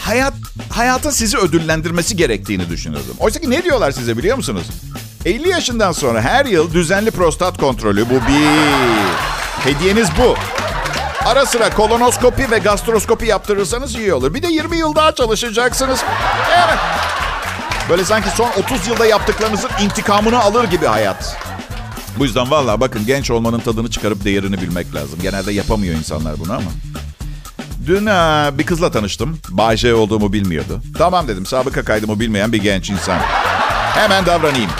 hayat 0.00 0.34
hayatın 0.72 1.10
sizi 1.10 1.38
ödüllendirmesi 1.38 2.16
gerektiğini 2.16 2.68
düşünürdüm. 2.68 3.14
Oysa 3.18 3.40
ki 3.40 3.50
ne 3.50 3.64
diyorlar 3.64 3.90
size 3.90 4.18
biliyor 4.18 4.36
musunuz? 4.36 4.66
50 5.24 5.48
yaşından 5.48 5.92
sonra 5.92 6.20
her 6.20 6.46
yıl 6.46 6.72
düzenli 6.72 7.10
prostat 7.10 7.58
kontrolü 7.58 8.06
bu 8.10 8.14
bir. 8.14 8.48
Hediyeniz 9.70 10.08
bu. 10.18 10.34
Ara 11.24 11.46
sıra 11.46 11.70
kolonoskopi 11.70 12.50
ve 12.50 12.58
gastroskopi 12.58 13.26
yaptırırsanız 13.26 13.94
iyi 13.94 14.14
olur. 14.14 14.34
Bir 14.34 14.42
de 14.42 14.48
20 14.48 14.76
yıl 14.76 14.94
daha 14.94 15.14
çalışacaksınız. 15.14 16.04
Evet. 16.50 16.78
Böyle 17.90 18.04
sanki 18.04 18.28
son 18.36 18.50
30 18.64 18.86
yılda 18.86 19.06
yaptıklarınızın 19.06 19.70
intikamını 19.82 20.40
alır 20.40 20.64
gibi 20.64 20.86
hayat. 20.86 21.36
Bu 22.18 22.24
yüzden 22.24 22.50
vallahi 22.50 22.80
bakın 22.80 23.06
genç 23.06 23.30
olmanın 23.30 23.60
tadını 23.60 23.90
çıkarıp 23.90 24.24
değerini 24.24 24.60
bilmek 24.60 24.94
lazım. 24.94 25.18
Genelde 25.22 25.52
yapamıyor 25.52 25.94
insanlar 25.94 26.40
bunu 26.40 26.52
ama. 26.52 26.70
Dün 27.86 28.06
ha, 28.06 28.50
bir 28.58 28.66
kızla 28.66 28.90
tanıştım. 28.90 29.38
Bayce 29.48 29.94
olduğumu 29.94 30.32
bilmiyordu. 30.32 30.80
Tamam 30.98 31.28
dedim 31.28 31.46
sabıka 31.46 31.84
kaydımı 31.84 32.20
bilmeyen 32.20 32.52
bir 32.52 32.62
genç 32.62 32.90
insan. 32.90 33.18
Hemen 33.94 34.26
davranayım. 34.26 34.70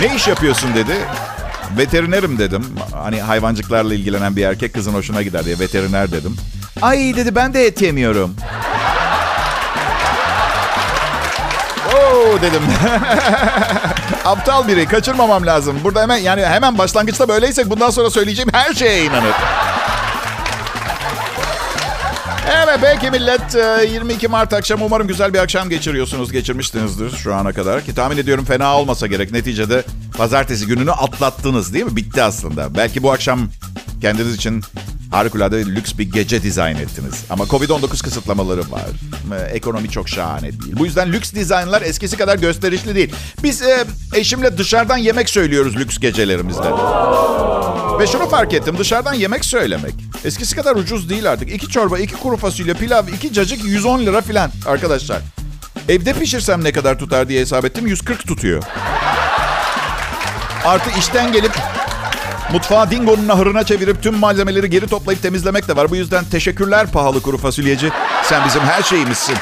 Ne 0.00 0.16
iş 0.16 0.28
yapıyorsun 0.28 0.74
dedi. 0.74 0.92
Veterinerim 1.78 2.38
dedim. 2.38 2.66
Hani 2.94 3.20
hayvancıklarla 3.22 3.94
ilgilenen 3.94 4.36
bir 4.36 4.44
erkek 4.44 4.74
kızın 4.74 4.94
hoşuna 4.94 5.22
gider 5.22 5.44
diye 5.44 5.58
veteriner 5.58 6.12
dedim. 6.12 6.36
Ay 6.82 7.16
dedi 7.16 7.34
ben 7.34 7.54
de 7.54 7.66
et 7.66 7.82
yemiyorum. 7.82 8.34
Oo 11.94 12.42
dedim. 12.42 12.62
Aptal 14.24 14.68
biri 14.68 14.86
kaçırmamam 14.86 15.46
lazım. 15.46 15.76
Burada 15.84 16.02
hemen 16.02 16.16
yani 16.16 16.46
hemen 16.46 16.78
başlangıçta 16.78 17.28
böyleysek 17.28 17.70
bundan 17.70 17.90
sonra 17.90 18.10
söyleyeceğim 18.10 18.50
her 18.52 18.74
şeye 18.74 19.04
inanır. 19.04 19.34
Evet 22.52 22.78
belki 22.82 23.10
millet 23.10 23.54
22 23.92 24.28
Mart 24.28 24.52
akşamı 24.52 24.84
umarım 24.84 25.08
güzel 25.08 25.34
bir 25.34 25.38
akşam 25.38 25.68
geçiriyorsunuz. 25.68 26.32
Geçirmişsinizdir 26.32 27.10
şu 27.16 27.34
ana 27.34 27.52
kadar. 27.52 27.84
Ki 27.84 27.94
tahmin 27.94 28.16
ediyorum 28.16 28.44
fena 28.44 28.78
olmasa 28.78 29.06
gerek. 29.06 29.32
Neticede 29.32 29.82
pazartesi 30.16 30.66
gününü 30.66 30.92
atlattınız 30.92 31.74
değil 31.74 31.84
mi? 31.84 31.96
Bitti 31.96 32.22
aslında. 32.22 32.74
Belki 32.74 33.02
bu 33.02 33.12
akşam 33.12 33.48
kendiniz 34.00 34.34
için 34.34 34.62
harikulade 35.10 35.66
lüks 35.66 35.98
bir 35.98 36.12
gece 36.12 36.42
dizayn 36.42 36.76
ettiniz. 36.76 37.24
Ama 37.30 37.44
Covid-19 37.44 38.02
kısıtlamaları 38.02 38.60
var. 38.60 38.86
Ekonomi 39.52 39.90
çok 39.90 40.08
şahane 40.08 40.42
değil. 40.52 40.76
Bu 40.78 40.84
yüzden 40.86 41.12
lüks 41.12 41.32
dizaynlar 41.32 41.82
eskisi 41.82 42.16
kadar 42.16 42.38
gösterişli 42.38 42.94
değil. 42.94 43.14
Biz 43.42 43.62
e, 43.62 43.84
eşimle 44.14 44.58
dışarıdan 44.58 44.96
yemek 44.96 45.30
söylüyoruz 45.30 45.76
lüks 45.76 45.98
gecelerimizde. 45.98 46.70
Ve 48.00 48.06
şunu 48.06 48.28
fark 48.28 48.54
ettim. 48.54 48.78
Dışarıdan 48.78 49.14
yemek 49.14 49.44
söylemek 49.44 49.94
eskisi 50.24 50.56
kadar 50.56 50.76
ucuz 50.76 51.10
değil 51.10 51.30
artık. 51.30 51.52
İki 51.52 51.68
çorba, 51.68 51.98
iki 51.98 52.14
kuru 52.14 52.36
fasulye, 52.36 52.74
pilav, 52.74 53.08
iki 53.08 53.32
cacık 53.32 53.64
110 53.64 53.98
lira 53.98 54.20
filan 54.20 54.50
arkadaşlar. 54.66 55.18
Evde 55.88 56.12
pişirsem 56.12 56.64
ne 56.64 56.72
kadar 56.72 56.98
tutar 56.98 57.28
diye 57.28 57.40
hesap 57.40 57.64
ettim. 57.64 57.86
140 57.86 58.26
tutuyor. 58.26 58.62
Artı 60.64 60.90
işten 60.98 61.32
gelip 61.32 61.52
mutfağı 62.52 62.90
dingonun 62.90 63.28
ahırına 63.28 63.64
çevirip 63.64 64.02
tüm 64.02 64.14
malzemeleri 64.14 64.70
geri 64.70 64.86
toplayıp 64.86 65.22
temizlemek 65.22 65.68
de 65.68 65.76
var. 65.76 65.90
Bu 65.90 65.96
yüzden 65.96 66.24
teşekkürler 66.24 66.86
pahalı 66.92 67.22
kuru 67.22 67.38
fasulyeci. 67.38 67.90
Sen 68.24 68.46
bizim 68.46 68.62
her 68.62 68.82
şeyimizsin. 68.82 69.36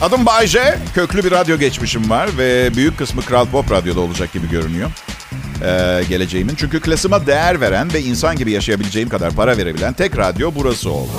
Adım 0.00 0.26
Bayce. 0.26 0.78
Köklü 0.94 1.24
bir 1.24 1.30
radyo 1.30 1.58
geçmişim 1.58 2.10
var 2.10 2.28
ve 2.38 2.74
büyük 2.74 2.98
kısmı 2.98 3.22
Kral 3.22 3.46
Pop 3.46 3.70
Radyo'da 3.70 4.00
olacak 4.00 4.32
gibi 4.32 4.50
görünüyor. 4.50 4.90
Ee, 5.62 6.02
geleceğimin. 6.08 6.54
Çünkü 6.54 6.80
klasıma 6.80 7.26
değer 7.26 7.60
veren 7.60 7.92
ve 7.92 8.02
insan 8.02 8.36
gibi 8.36 8.50
yaşayabileceğim 8.52 9.08
kadar 9.08 9.32
para 9.32 9.56
verebilen 9.56 9.92
tek 9.92 10.18
radyo 10.18 10.52
burası 10.54 10.90
oldu. 10.90 11.10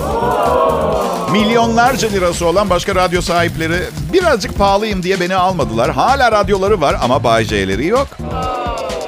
Milyonlarca 1.32 2.10
lirası 2.10 2.46
olan 2.46 2.70
başka 2.70 2.96
radyo 2.96 3.22
sahipleri 3.22 3.84
birazcık 4.14 4.58
pahalıyım 4.58 5.04
diye 5.04 5.20
beni 5.20 5.36
almadılar. 5.36 5.92
Hala 5.92 6.32
radyoları 6.32 6.82
var 6.82 6.96
ama 7.02 7.24
Bayce'leri 7.24 7.88
yok. 7.88 8.08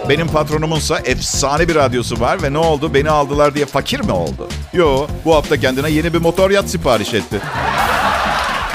Benim 0.10 0.28
patronumunsa 0.28 1.00
efsane 1.00 1.68
bir 1.68 1.76
radyosu 1.76 2.20
var 2.20 2.44
ve 2.44 2.54
ne 2.54 2.58
oldu? 2.58 2.94
Beni 2.94 3.10
aldılar 3.10 3.56
diye 3.56 3.66
fakir 3.66 4.00
mi 4.00 4.12
oldu? 4.12 4.48
Yo, 4.74 5.08
bu 5.26 5.36
hafta 5.36 5.58
kendine 5.58 5.90
yeni 5.92 6.14
bir 6.14 6.22
motor 6.22 6.52
yat 6.52 6.70
sipariş 6.70 7.14
etti. 7.14 7.40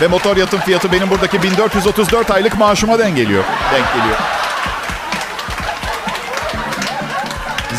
Ve 0.01 0.07
motor 0.07 0.37
yatın 0.37 0.59
fiyatı 0.59 0.93
benim 0.93 1.11
buradaki 1.11 1.43
1434 1.43 2.31
aylık 2.31 2.59
maaşıma 2.59 2.99
denk 2.99 3.17
geliyor. 3.17 3.45
Denk 3.75 3.95
geliyor. 3.95 4.19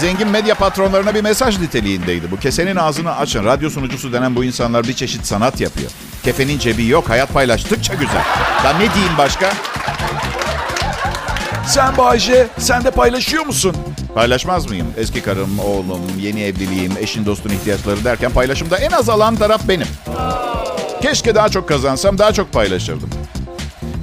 Zengin 0.02 0.28
medya 0.28 0.56
patronlarına 0.56 1.16
bir 1.16 1.22
mesaj 1.22 1.60
niteliğindeydi. 1.60 2.32
Bu 2.32 2.40
kesenin 2.40 2.76
ağzını 2.76 3.18
açın. 3.18 3.46
Radyo 3.46 3.70
sunucusu 3.70 4.14
denen 4.14 4.36
bu 4.36 4.44
insanlar 4.44 4.84
bir 4.84 4.94
çeşit 4.94 5.26
sanat 5.26 5.62
yapıyor. 5.62 5.92
Kefenin 6.24 6.60
cebi 6.60 6.88
yok. 6.88 7.10
Hayat 7.10 7.34
paylaştıkça 7.34 7.94
güzel. 7.94 8.24
Ben 8.64 8.76
ne 8.76 8.94
diyeyim 8.94 9.18
başka? 9.18 9.54
Sen 11.68 11.98
Bayce, 11.98 12.48
sen 12.58 12.84
de 12.84 12.92
paylaşıyor 12.92 13.46
musun? 13.46 13.76
Paylaşmaz 14.16 14.70
mıyım? 14.70 14.88
Eski 14.98 15.22
karım, 15.22 15.60
oğlum, 15.60 16.02
yeni 16.20 16.44
evliliğim, 16.44 16.94
eşin 17.00 17.26
dostun 17.26 17.50
ihtiyaçları 17.50 18.04
derken 18.04 18.32
paylaşımda 18.32 18.78
en 18.78 18.92
az 18.92 19.10
alan 19.10 19.36
taraf 19.36 19.62
benim. 19.68 19.88
Keşke 21.06 21.36
daha 21.36 21.50
çok 21.50 21.68
kazansam, 21.68 22.18
daha 22.18 22.34
çok 22.34 22.54
paylaşırdım. 22.54 23.10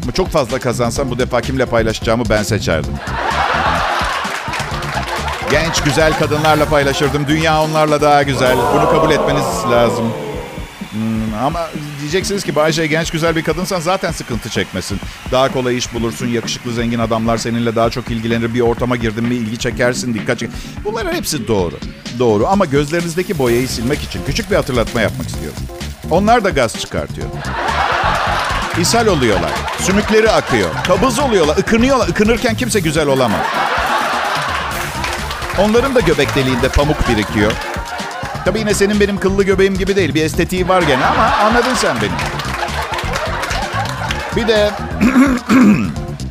Ama 0.02 0.12
çok 0.12 0.28
fazla 0.28 0.58
kazansam 0.58 1.10
bu 1.10 1.18
defa 1.18 1.40
kimle 1.40 1.66
paylaşacağımı 1.66 2.24
ben 2.30 2.42
seçerdim. 2.42 2.92
Genç, 5.50 5.80
güzel 5.80 6.18
kadınlarla 6.18 6.64
paylaşırdım. 6.64 7.26
Dünya 7.28 7.62
onlarla 7.62 8.00
daha 8.00 8.22
güzel. 8.22 8.56
Bunu 8.56 8.90
kabul 8.90 9.10
etmeniz 9.10 9.44
lazım. 9.70 10.12
Hmm, 10.90 11.44
ama 11.44 11.68
diyeceksiniz 12.00 12.44
ki 12.44 12.56
Bayce 12.56 12.86
genç 12.86 13.10
güzel 13.10 13.36
bir 13.36 13.44
kadınsan 13.44 13.80
zaten 13.80 14.12
sıkıntı 14.12 14.48
çekmesin. 14.48 15.00
Daha 15.32 15.52
kolay 15.52 15.76
iş 15.76 15.94
bulursun. 15.94 16.26
Yakışıklı 16.26 16.72
zengin 16.72 16.98
adamlar 16.98 17.36
seninle 17.36 17.76
daha 17.76 17.90
çok 17.90 18.10
ilgilenir. 18.10 18.54
Bir 18.54 18.60
ortama 18.60 18.96
girdin 18.96 19.24
mi 19.24 19.34
ilgi 19.34 19.58
çekersin, 19.58 20.14
dikkat 20.14 20.38
çek. 20.38 20.50
Bunların 20.84 21.14
hepsi 21.14 21.48
doğru. 21.48 21.74
Doğru 22.18 22.46
ama 22.46 22.64
gözlerinizdeki 22.64 23.38
boyayı 23.38 23.68
silmek 23.68 24.02
için 24.02 24.20
küçük 24.26 24.50
bir 24.50 24.56
hatırlatma 24.56 25.00
yapmak 25.00 25.28
istiyorum. 25.28 25.62
Onlar 26.10 26.44
da 26.44 26.50
gaz 26.50 26.80
çıkartıyor. 26.80 27.28
İshal 28.80 29.06
oluyorlar. 29.06 29.50
Sümükleri 29.78 30.30
akıyor. 30.30 30.70
Kabız 30.86 31.18
oluyorlar. 31.18 31.56
ıkınıyorlar. 31.56 32.08
Ikınırken 32.08 32.54
kimse 32.54 32.80
güzel 32.80 33.06
olamaz. 33.06 33.40
Onların 35.58 35.94
da 35.94 36.00
göbek 36.00 36.36
deliğinde 36.36 36.68
pamuk 36.68 37.08
birikiyor. 37.08 37.52
Tabii 38.44 38.58
yine 38.58 38.74
senin 38.74 39.00
benim 39.00 39.18
kıllı 39.18 39.44
göbeğim 39.44 39.78
gibi 39.78 39.96
değil. 39.96 40.14
Bir 40.14 40.24
estetiği 40.24 40.68
var 40.68 40.82
gene 40.82 41.04
ama 41.04 41.22
anladın 41.22 41.74
sen 41.74 41.96
beni. 42.02 42.12
Bir 44.36 44.48
de 44.48 44.70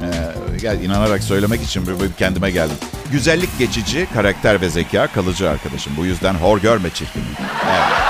ee, 0.01 0.57
gel 0.61 0.81
inanarak 0.81 1.23
söylemek 1.23 1.63
için 1.63 1.87
bir, 1.87 2.13
kendime 2.13 2.51
geldim. 2.51 2.77
Güzellik 3.11 3.59
geçici, 3.59 4.07
karakter 4.13 4.61
ve 4.61 4.69
zeka 4.69 5.07
kalıcı 5.07 5.49
arkadaşım. 5.49 5.93
Bu 5.97 6.05
yüzden 6.05 6.33
hor 6.33 6.61
görme 6.61 6.89
çirkin. 6.89 7.23
Evet. 7.71 8.00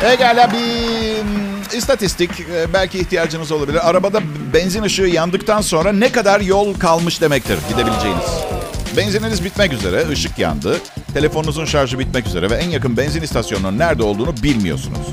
Pekala 0.00 0.52
bir 0.52 1.22
mm, 1.22 1.78
istatistik 1.78 2.30
e, 2.40 2.72
belki 2.74 2.98
ihtiyacınız 2.98 3.52
olabilir. 3.52 3.90
Arabada 3.90 4.20
benzin 4.54 4.82
ışığı 4.82 5.02
yandıktan 5.02 5.60
sonra 5.60 5.92
ne 5.92 6.12
kadar 6.12 6.40
yol 6.40 6.74
kalmış 6.74 7.20
demektir 7.20 7.58
gidebileceğiniz. 7.68 8.24
Benzininiz 8.96 9.44
bitmek 9.44 9.72
üzere, 9.72 10.08
ışık 10.08 10.38
yandı. 10.38 10.80
Telefonunuzun 11.14 11.64
şarjı 11.64 11.98
bitmek 11.98 12.26
üzere 12.26 12.50
ve 12.50 12.54
en 12.54 12.70
yakın 12.70 12.96
benzin 12.96 13.22
istasyonunun 13.22 13.78
nerede 13.78 14.02
olduğunu 14.02 14.34
bilmiyorsunuz. 14.42 15.06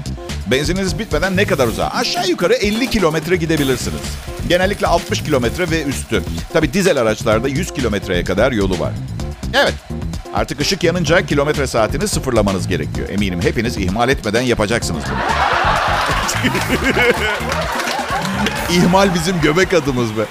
Benzininiz 0.52 1.00
bitmeden 1.00 1.38
ne 1.38 1.46
kadar 1.46 1.67
uzağa? 1.67 1.89
Aşağı 1.89 2.30
yukarı 2.30 2.54
50 2.54 2.89
kilometre 2.89 3.36
gidebilirsiniz. 3.36 4.02
Genellikle 4.50 4.88
60 4.88 5.24
kilometre 5.24 5.69
ve 5.72 5.84
üstü. 5.84 6.24
Tabi 6.54 6.74
dizel 6.74 7.02
araçlarda 7.02 7.48
100 7.48 7.72
kilometreye 7.72 8.24
kadar 8.24 8.52
yolu 8.52 8.80
var. 8.80 8.91
Evet, 9.54 9.74
artık 10.34 10.62
ışık 10.62 10.84
yanınca 10.84 11.26
kilometre 11.26 11.67
saatini 11.67 12.08
sıfırlamanız 12.08 12.67
gerekiyor. 12.67 13.10
Eminim 13.10 13.41
hepiniz 13.41 13.78
ihmal 13.78 14.10
etmeden 14.10 14.41
yapacaksınız 14.41 15.04
bunu. 15.10 15.17
İhmal 18.78 19.13
bizim 19.13 19.41
göbek 19.41 19.74
adımız 19.74 20.17
be. 20.17 20.22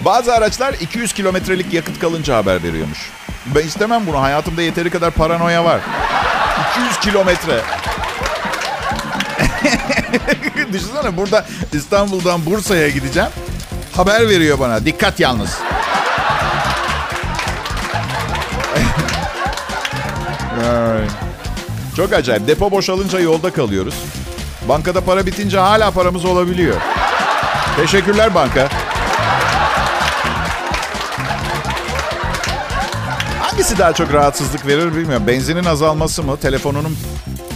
Bazı 0.00 0.34
araçlar 0.34 0.74
200 0.74 1.12
kilometrelik 1.12 1.72
yakıt 1.72 1.98
kalınca 1.98 2.36
haber 2.36 2.62
veriyormuş. 2.62 3.10
Ben 3.54 3.66
istemem 3.66 4.06
bunu. 4.06 4.22
Hayatımda 4.22 4.62
yeteri 4.62 4.90
kadar 4.90 5.10
paranoya 5.10 5.64
var. 5.64 5.80
200 6.72 7.00
kilometre. 7.00 7.60
Düşünsene 10.72 11.16
burada 11.16 11.46
İstanbul'dan 11.72 12.46
Bursa'ya 12.46 12.88
gideceğim. 12.88 13.30
Haber 13.92 14.28
veriyor 14.28 14.58
bana. 14.58 14.84
Dikkat 14.84 15.20
yalnız. 15.20 15.58
Çok 21.96 22.12
acayip. 22.12 22.46
Depo 22.46 22.70
boşalınca 22.70 23.20
yolda 23.20 23.50
kalıyoruz. 23.50 23.94
Bankada 24.68 25.00
para 25.00 25.26
bitince 25.26 25.58
hala 25.58 25.90
paramız 25.90 26.24
olabiliyor. 26.24 26.76
Teşekkürler 27.76 28.34
banka. 28.34 28.68
Hangisi 33.40 33.78
daha 33.78 33.92
çok 33.92 34.12
rahatsızlık 34.12 34.66
verir 34.66 34.96
bilmiyorum. 34.96 35.26
Benzinin 35.26 35.64
azalması 35.64 36.22
mı, 36.22 36.36
telefonunun 36.36 36.98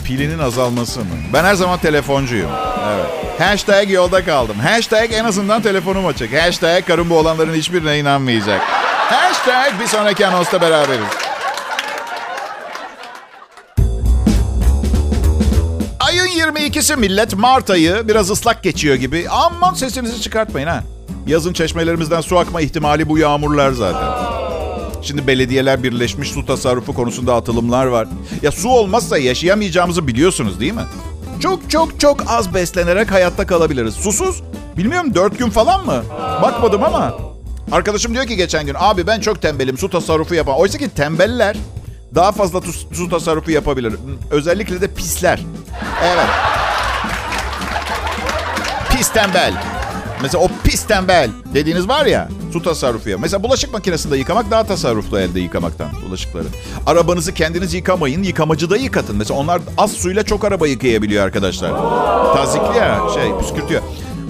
pilinin 0.04 0.38
azalması 0.38 1.00
mı? 1.00 1.06
Ben 1.32 1.44
her 1.44 1.54
zaman 1.54 1.78
telefoncuyum. 1.78 2.50
Evet. 2.88 3.40
Hashtag 3.40 3.90
yolda 3.90 4.24
kaldım. 4.24 4.56
Hashtag 4.58 5.12
en 5.12 5.24
azından 5.24 5.62
telefonum 5.62 6.06
açık. 6.06 6.42
Hashtag 6.42 6.86
karım 6.86 7.10
bu 7.10 7.18
olanların 7.18 7.54
hiçbirine 7.54 7.98
inanmayacak. 7.98 8.60
Hashtag 9.10 9.80
bir 9.80 9.86
sonraki 9.86 10.26
anonsta 10.26 10.60
beraberiz. 10.60 11.25
22'si 16.76 16.96
millet. 16.96 17.36
Mart 17.36 17.70
ayı. 17.70 18.08
Biraz 18.08 18.30
ıslak 18.30 18.62
geçiyor 18.62 18.94
gibi. 18.94 19.26
Aman 19.30 19.74
sesinizi 19.74 20.20
çıkartmayın 20.20 20.66
ha. 20.66 20.82
Yazın 21.26 21.52
çeşmelerimizden 21.52 22.20
su 22.20 22.38
akma 22.38 22.60
ihtimali 22.60 23.08
bu 23.08 23.18
yağmurlar 23.18 23.72
zaten. 23.72 24.08
Şimdi 25.02 25.26
belediyeler 25.26 25.82
birleşmiş 25.82 26.30
su 26.30 26.46
tasarrufu 26.46 26.94
konusunda 26.94 27.34
atılımlar 27.34 27.86
var. 27.86 28.08
Ya 28.42 28.52
su 28.52 28.68
olmazsa 28.68 29.18
yaşayamayacağımızı 29.18 30.06
biliyorsunuz 30.06 30.60
değil 30.60 30.72
mi? 30.72 30.84
Çok 31.40 31.70
çok 31.70 32.00
çok 32.00 32.30
az 32.30 32.54
beslenerek 32.54 33.12
hayatta 33.12 33.46
kalabiliriz. 33.46 33.94
Susuz? 33.94 34.42
Bilmiyorum 34.76 35.14
dört 35.14 35.38
gün 35.38 35.50
falan 35.50 35.86
mı? 35.86 36.02
Bakmadım 36.42 36.84
ama. 36.84 37.18
Arkadaşım 37.72 38.14
diyor 38.14 38.26
ki 38.26 38.36
geçen 38.36 38.66
gün 38.66 38.76
abi 38.78 39.06
ben 39.06 39.20
çok 39.20 39.42
tembelim 39.42 39.78
su 39.78 39.90
tasarrufu 39.90 40.34
yapamam. 40.34 40.60
Oysa 40.60 40.78
ki 40.78 40.88
tembeller 40.88 41.56
daha 42.14 42.32
fazla 42.32 42.60
su 42.92 43.08
tasarrufu 43.08 43.50
yapabilir. 43.50 43.94
Özellikle 44.30 44.80
de 44.80 44.94
pisler. 44.94 45.40
Evet. 46.04 46.55
Pis 48.96 49.08
tembel. 49.08 49.54
Mesela 50.22 50.44
o 50.44 50.48
pis 50.64 50.86
tembel 50.86 51.30
dediğiniz 51.54 51.88
var 51.88 52.06
ya 52.06 52.28
su 52.52 52.62
tasarrufu 52.62 53.08
ya. 53.10 53.18
Mesela 53.18 53.42
bulaşık 53.42 53.72
makinesinde 53.72 54.16
yıkamak 54.16 54.50
daha 54.50 54.64
tasarruflu 54.64 55.18
elde 55.18 55.40
yıkamaktan 55.40 55.88
bulaşıkları. 56.06 56.44
Arabanızı 56.86 57.34
kendiniz 57.34 57.74
yıkamayın, 57.74 58.22
yıkamacıda 58.22 58.76
yıkatın. 58.76 59.16
Mesela 59.16 59.40
onlar 59.40 59.62
az 59.78 59.92
suyla 59.92 60.22
çok 60.22 60.44
araba 60.44 60.66
yıkayabiliyor 60.66 61.24
arkadaşlar. 61.24 61.70
Tazikli 62.34 62.78
ya 62.78 63.00
şey 63.14 63.38
püskürtüyor. 63.38 63.82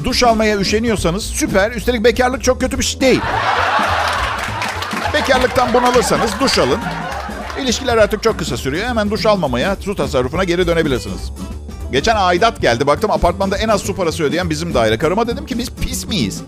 Duş 0.05 0.23
almaya 0.23 0.59
üşeniyorsanız 0.59 1.25
süper. 1.25 1.71
Üstelik 1.71 2.05
bekarlık 2.05 2.45
çok 2.45 2.61
kötü 2.61 2.79
bir 2.79 2.85
şey 2.85 3.01
değil. 3.01 3.21
Bekarlıktan 5.15 5.75
bunalırsanız 5.75 6.31
duş 6.41 6.59
alın. 6.59 6.79
İlişkiler 7.63 7.97
artık 7.97 8.23
çok 8.23 8.39
kısa 8.39 8.57
sürüyor. 8.57 8.89
Hemen 8.89 9.11
duş 9.11 9.27
almamaya, 9.27 9.77
su 9.77 9.95
tasarrufuna 9.95 10.45
geri 10.45 10.67
dönebilirsiniz. 10.67 11.33
Geçen 11.93 12.17
aidat 12.17 12.61
geldi. 12.61 12.87
Baktım 12.87 13.11
apartmanda 13.11 13.57
en 13.57 13.69
az 13.69 13.81
su 13.81 13.97
parası 13.97 14.25
ödeyen 14.25 14.51
bizim 14.51 14.75
daire. 14.75 14.99
Karıma 14.99 15.27
dedim 15.27 15.47
ki 15.47 15.59
biz 15.59 15.71
pis 15.71 16.07
miyiz? 16.07 16.43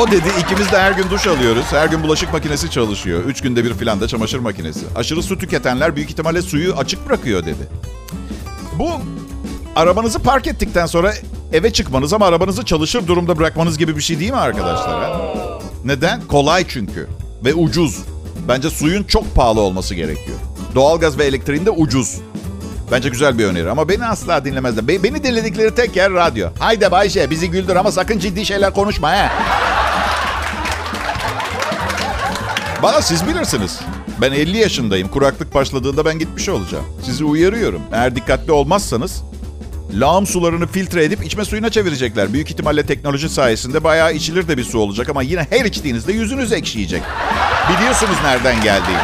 O 0.00 0.10
dedi 0.10 0.28
ikimiz 0.40 0.72
de 0.72 0.78
her 0.78 0.92
gün 0.92 1.10
duş 1.10 1.26
alıyoruz. 1.26 1.64
Her 1.70 1.88
gün 1.88 2.02
bulaşık 2.02 2.32
makinesi 2.32 2.70
çalışıyor. 2.70 3.24
Üç 3.24 3.40
günde 3.40 3.64
bir 3.64 3.74
filan 3.74 4.00
da 4.00 4.08
çamaşır 4.08 4.38
makinesi. 4.38 4.80
Aşırı 4.96 5.22
su 5.22 5.38
tüketenler 5.38 5.96
büyük 5.96 6.10
ihtimalle 6.10 6.42
suyu 6.42 6.74
açık 6.74 7.08
bırakıyor 7.08 7.46
dedi. 7.46 7.68
Bu 8.78 8.90
arabanızı 9.76 10.18
park 10.18 10.46
ettikten 10.46 10.86
sonra 10.86 11.14
eve 11.52 11.72
çıkmanız 11.72 12.12
ama 12.12 12.26
arabanızı 12.26 12.64
çalışır 12.64 13.06
durumda 13.06 13.38
bırakmanız 13.38 13.78
gibi 13.78 13.96
bir 13.96 14.02
şey 14.02 14.20
değil 14.20 14.30
mi 14.30 14.36
arkadaşlar? 14.36 15.04
Ha? 15.04 15.20
Neden? 15.84 16.20
Kolay 16.20 16.64
çünkü 16.68 17.08
ve 17.44 17.54
ucuz. 17.54 17.98
Bence 18.48 18.70
suyun 18.70 19.04
çok 19.04 19.34
pahalı 19.34 19.60
olması 19.60 19.94
gerekiyor. 19.94 20.38
Doğalgaz 20.74 21.18
ve 21.18 21.24
elektriğin 21.24 21.66
de 21.66 21.70
ucuz. 21.70 22.20
Bence 22.92 23.08
güzel 23.08 23.38
bir 23.38 23.44
öneri 23.44 23.70
ama 23.70 23.88
beni 23.88 24.06
asla 24.06 24.44
dinlemezler. 24.44 24.88
Be- 24.88 25.02
beni 25.02 25.24
dinledikleri 25.24 25.74
tek 25.74 25.96
yer 25.96 26.12
radyo. 26.12 26.48
Haydi 26.58 26.90
Bayşe 26.90 27.30
bizi 27.30 27.50
güldür 27.50 27.76
ama 27.76 27.92
sakın 27.92 28.18
ciddi 28.18 28.46
şeyler 28.46 28.72
konuşma 28.72 29.12
he. 29.12 29.28
Bana 32.82 33.02
siz 33.02 33.26
bilirsiniz. 33.26 33.80
Ben 34.20 34.32
50 34.32 34.56
yaşındayım. 34.58 35.08
Kuraklık 35.08 35.54
başladığında 35.54 36.04
ben 36.04 36.18
gitmiş 36.18 36.48
olacağım. 36.48 36.84
Sizi 37.04 37.24
uyarıyorum. 37.24 37.82
Eğer 37.92 38.16
dikkatli 38.16 38.52
olmazsanız 38.52 39.22
lağım 39.94 40.26
sularını 40.26 40.66
filtre 40.66 41.04
edip 41.04 41.26
içme 41.26 41.44
suyuna 41.44 41.70
çevirecekler. 41.70 42.32
Büyük 42.32 42.50
ihtimalle 42.50 42.86
teknoloji 42.86 43.28
sayesinde 43.28 43.84
bayağı 43.84 44.12
içilir 44.14 44.48
de 44.48 44.56
bir 44.58 44.64
su 44.64 44.78
olacak 44.78 45.08
ama 45.08 45.22
yine 45.22 45.46
her 45.50 45.64
içtiğinizde 45.64 46.12
yüzünüz 46.12 46.52
ekşiyecek. 46.52 47.02
Biliyorsunuz 47.76 48.16
nereden 48.24 48.62
geldiğini. 48.62 48.98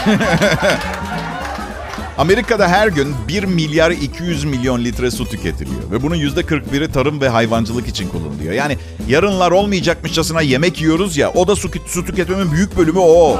Amerika'da 2.18 2.68
her 2.68 2.88
gün 2.88 3.14
1 3.28 3.44
milyar 3.44 3.90
200 3.90 4.44
milyon 4.44 4.84
litre 4.84 5.10
su 5.10 5.28
tüketiliyor. 5.28 5.90
Ve 5.90 6.02
bunun 6.02 6.16
%41'i 6.16 6.92
tarım 6.92 7.20
ve 7.20 7.28
hayvancılık 7.28 7.88
için 7.88 8.08
kullanılıyor. 8.08 8.52
Yani 8.52 8.78
yarınlar 9.08 9.50
olmayacakmışçasına 9.50 10.40
yemek 10.40 10.80
yiyoruz 10.80 11.16
ya 11.16 11.32
o 11.32 11.48
da 11.48 11.56
su, 11.56 11.70
su 11.86 12.04
tüketmemin 12.04 12.52
büyük 12.52 12.76
bölümü 12.76 12.98
o. 12.98 13.38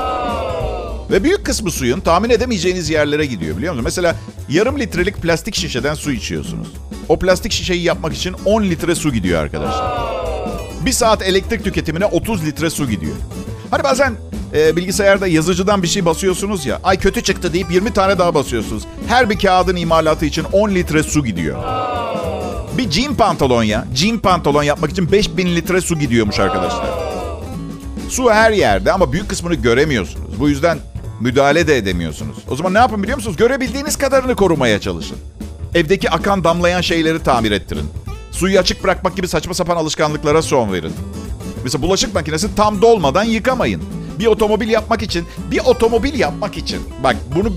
Ve 1.11 1.25
büyük 1.25 1.47
kısmı 1.47 1.71
suyun 1.71 2.01
tahmin 2.01 2.31
edemeyeceğiniz 2.31 2.91
yerlere 2.91 3.27
gidiyor 3.27 3.57
biliyor 3.57 3.73
musunuz? 3.73 3.85
Mesela 3.85 4.17
yarım 4.49 4.79
litrelik 4.79 5.17
plastik 5.17 5.55
şişeden 5.55 5.95
su 5.95 6.13
içiyorsunuz. 6.13 6.69
O 7.09 7.19
plastik 7.19 7.53
şişeyi 7.53 7.83
yapmak 7.83 8.15
için 8.15 8.37
10 8.45 8.63
litre 8.63 8.95
su 8.95 9.13
gidiyor 9.13 9.43
arkadaşlar. 9.43 10.01
Bir 10.87 10.93
saat 10.93 11.23
elektrik 11.23 11.65
tüketimine 11.65 12.07
30 12.07 12.45
litre 12.45 12.71
su 12.71 12.91
gidiyor. 12.91 13.17
Hani 13.71 13.85
bazen 13.85 14.15
e, 14.55 14.77
bilgisayarda 14.77 15.27
yazıcıdan 15.27 15.83
bir 15.83 15.89
şey 15.89 16.05
basıyorsunuz 16.05 16.67
ya. 16.67 16.81
Ay 16.85 16.99
kötü 16.99 17.23
çıktı 17.23 17.53
deyip 17.53 17.71
20 17.71 17.93
tane 17.93 18.19
daha 18.19 18.35
basıyorsunuz. 18.35 18.83
Her 19.09 19.31
bir 19.31 19.39
kağıdın 19.39 19.77
imalatı 19.77 20.27
için 20.27 20.45
10 20.53 20.71
litre 20.71 21.03
su 21.03 21.25
gidiyor. 21.25 21.59
Bir 22.79 22.91
jean 22.91 23.15
pantolon 23.15 23.63
ya. 23.63 23.87
Jean 23.95 24.19
pantolon 24.19 24.63
yapmak 24.63 24.91
için 24.91 25.13
5000 25.13 25.57
litre 25.57 25.81
su 25.81 25.99
gidiyormuş 25.99 26.39
arkadaşlar. 26.39 26.89
Su 28.09 28.31
her 28.31 28.51
yerde 28.51 28.93
ama 28.93 29.13
büyük 29.13 29.29
kısmını 29.29 29.55
göremiyorsunuz. 29.55 30.41
Bu 30.41 30.49
yüzden 30.49 30.79
müdahale 31.21 31.67
de 31.67 31.77
edemiyorsunuz. 31.77 32.37
O 32.51 32.57
zaman 32.57 32.75
ne 32.75 32.79
yapın 32.79 33.03
biliyor 33.03 33.19
musunuz? 33.19 33.37
Görebildiğiniz 33.37 33.97
kadarını 33.97 34.37
korumaya 34.37 34.81
çalışın. 34.81 35.17
Evdeki 35.75 36.11
akan 36.11 36.45
damlayan 36.45 36.81
şeyleri 36.81 37.23
tamir 37.23 37.53
ettirin. 37.53 37.87
Suyu 38.31 38.59
açık 38.59 38.85
bırakmak 38.85 39.17
gibi 39.17 39.29
saçma 39.29 39.55
sapan 39.55 39.77
alışkanlıklara 39.77 40.43
son 40.43 40.73
verin. 40.73 40.93
Mesela 41.65 41.83
bulaşık 41.83 42.15
makinesi 42.15 42.55
tam 42.55 42.83
dolmadan 42.83 43.25
yıkamayın. 43.25 43.83
Bir 44.21 44.27
otomobil 44.27 44.69
yapmak 44.69 45.03
için, 45.03 45.27
bir 45.51 45.59
otomobil 45.59 46.19
yapmak 46.19 46.57
için. 46.57 46.81
Bak 47.05 47.17
bunu 47.37 47.53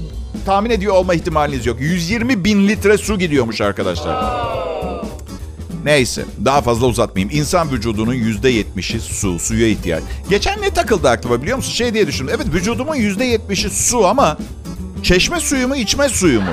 tahmin 0.45 0.69
ediyor 0.69 0.95
olma 0.95 1.13
ihtimaliniz 1.13 1.65
yok. 1.65 1.81
120 1.81 2.43
bin 2.45 2.67
litre 2.67 2.97
su 2.97 3.19
gidiyormuş 3.19 3.61
arkadaşlar. 3.61 4.25
Neyse 5.83 6.25
daha 6.45 6.61
fazla 6.61 6.85
uzatmayayım. 6.87 7.37
İnsan 7.39 7.71
vücudunun 7.71 8.13
%70'i 8.13 8.99
su, 8.99 9.39
suya 9.39 9.67
ihtiyaç. 9.67 10.03
Geçen 10.29 10.61
ne 10.61 10.69
takıldı 10.69 11.09
aklıma 11.09 11.41
biliyor 11.41 11.57
musun? 11.57 11.71
Şey 11.71 11.93
diye 11.93 12.07
düşündüm. 12.07 12.33
Evet 12.37 12.53
vücudumun 12.53 12.95
%70'i 12.95 13.69
su 13.69 14.07
ama 14.07 14.37
çeşme 15.03 15.39
suyu 15.39 15.67
mu 15.67 15.75
içme 15.75 16.09
suyu 16.09 16.41
mu? 16.41 16.51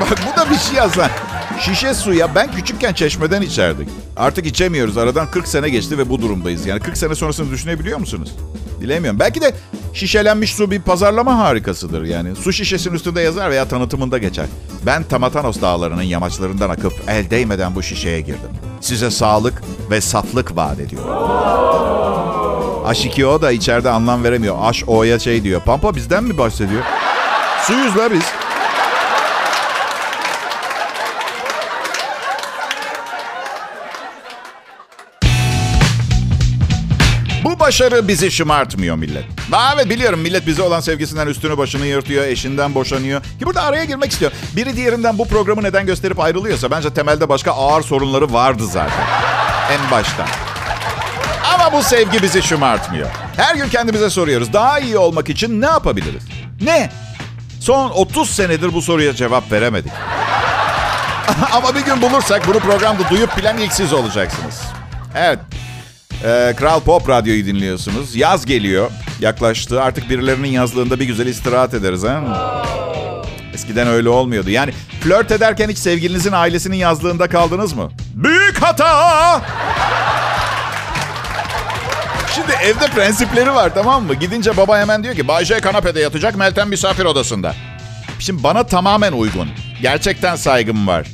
Bak 0.00 0.18
bu 0.26 0.40
da 0.40 0.50
bir 0.50 0.58
şey 0.58 0.74
yazan. 0.76 1.10
Şişe 1.60 1.94
suya 1.94 2.34
ben 2.34 2.52
küçükken 2.52 2.92
çeşmeden 2.92 3.42
içerdik. 3.42 3.88
Artık 4.16 4.46
içemiyoruz. 4.46 4.98
Aradan 4.98 5.30
40 5.30 5.48
sene 5.48 5.68
geçti 5.68 5.98
ve 5.98 6.08
bu 6.08 6.22
durumdayız. 6.22 6.66
Yani 6.66 6.80
40 6.80 6.96
sene 6.96 7.14
sonrasını 7.14 7.50
düşünebiliyor 7.50 7.98
musunuz? 7.98 8.34
Bilemiyorum. 8.80 9.20
Belki 9.20 9.40
de 9.40 9.54
şişelenmiş 9.94 10.54
su 10.54 10.70
bir 10.70 10.82
pazarlama 10.82 11.38
harikasıdır. 11.38 12.04
Yani 12.04 12.36
su 12.36 12.52
şişesinin 12.52 12.94
üstünde 12.94 13.20
yazar 13.20 13.50
veya 13.50 13.68
tanıtımında 13.68 14.18
geçer. 14.18 14.46
Ben 14.86 15.02
Tamatanos 15.02 15.60
dağlarının 15.60 16.02
yamaçlarından 16.02 16.70
akıp 16.70 16.92
el 17.08 17.30
değmeden 17.30 17.74
bu 17.74 17.82
şişeye 17.82 18.20
girdim. 18.20 18.50
Size 18.80 19.10
sağlık 19.10 19.62
ve 19.90 20.00
saflık 20.00 20.56
vaat 20.56 20.80
ediyorum. 20.80 21.10
H2O 22.84 23.42
da 23.42 23.52
içeride 23.52 23.90
anlam 23.90 24.24
veremiyor. 24.24 24.56
H-O'ya 24.58 25.18
şey 25.18 25.44
diyor. 25.44 25.60
Pampa 25.60 25.94
bizden 25.94 26.24
mi 26.24 26.38
bahsediyor? 26.38 26.82
Suyuz 27.66 27.96
la 27.96 28.12
biz. 28.12 28.24
Başarı 37.70 38.08
bizi 38.08 38.30
şımartmıyor 38.30 38.96
millet. 38.96 39.24
Daha 39.50 39.74
evet 39.74 39.90
biliyorum 39.90 40.20
millet 40.20 40.46
bize 40.46 40.62
olan 40.62 40.80
sevgisinden 40.80 41.26
üstünü 41.26 41.58
başını 41.58 41.86
yırtıyor, 41.86 42.24
eşinden 42.24 42.74
boşanıyor. 42.74 43.22
Ki 43.22 43.46
burada 43.46 43.62
araya 43.62 43.84
girmek 43.84 44.12
istiyor. 44.12 44.32
Biri 44.56 44.76
diğerinden 44.76 45.18
bu 45.18 45.28
programı 45.28 45.62
neden 45.62 45.86
gösterip 45.86 46.20
ayrılıyorsa 46.20 46.70
bence 46.70 46.94
temelde 46.94 47.28
başka 47.28 47.52
ağır 47.52 47.82
sorunları 47.82 48.32
vardı 48.32 48.66
zaten. 48.66 49.06
En 49.72 49.90
baştan. 49.90 50.26
Ama 51.54 51.72
bu 51.72 51.82
sevgi 51.82 52.22
bizi 52.22 52.42
şımartmıyor. 52.42 53.08
Her 53.36 53.54
gün 53.54 53.68
kendimize 53.68 54.10
soruyoruz. 54.10 54.52
Daha 54.52 54.78
iyi 54.78 54.98
olmak 54.98 55.28
için 55.28 55.60
ne 55.60 55.66
yapabiliriz? 55.66 56.22
Ne? 56.62 56.90
Son 57.60 57.90
30 57.90 58.30
senedir 58.30 58.72
bu 58.72 58.82
soruya 58.82 59.14
cevap 59.14 59.52
veremedik. 59.52 59.92
Ama 61.52 61.74
bir 61.74 61.80
gün 61.80 62.02
bulursak 62.02 62.48
bunu 62.48 62.58
programda 62.58 63.10
duyup 63.10 63.36
bilen 63.36 63.56
ilk 63.56 63.72
siz 63.72 63.92
olacaksınız. 63.92 64.62
Evet. 65.16 65.38
Ee, 66.24 66.54
Kral 66.56 66.80
Pop 66.80 67.08
Radyo'yu 67.08 67.46
dinliyorsunuz. 67.46 68.16
Yaz 68.16 68.46
geliyor. 68.46 68.90
Yaklaştı. 69.20 69.82
Artık 69.82 70.10
birilerinin 70.10 70.48
yazlığında 70.48 71.00
bir 71.00 71.04
güzel 71.04 71.26
istirahat 71.26 71.74
ederiz. 71.74 72.02
ha? 72.04 72.20
Eskiden 73.54 73.88
öyle 73.88 74.08
olmuyordu. 74.08 74.50
Yani 74.50 74.72
flört 75.00 75.30
ederken 75.30 75.68
hiç 75.68 75.78
sevgilinizin 75.78 76.32
ailesinin 76.32 76.76
yazlığında 76.76 77.28
kaldınız 77.28 77.72
mı? 77.72 77.90
Büyük 78.14 78.62
hata! 78.62 79.42
Şimdi 82.34 82.52
evde 82.64 82.86
prensipleri 82.86 83.54
var 83.54 83.74
tamam 83.74 84.04
mı? 84.04 84.14
Gidince 84.14 84.56
baba 84.56 84.78
hemen 84.78 85.02
diyor 85.04 85.14
ki 85.14 85.28
Bayce 85.28 85.60
kanapede 85.60 86.00
yatacak, 86.00 86.36
Meltem 86.36 86.68
misafir 86.68 87.04
odasında. 87.04 87.54
Şimdi 88.18 88.42
bana 88.42 88.62
tamamen 88.66 89.12
uygun. 89.12 89.48
Gerçekten 89.82 90.36
saygım 90.36 90.86
var. 90.86 91.06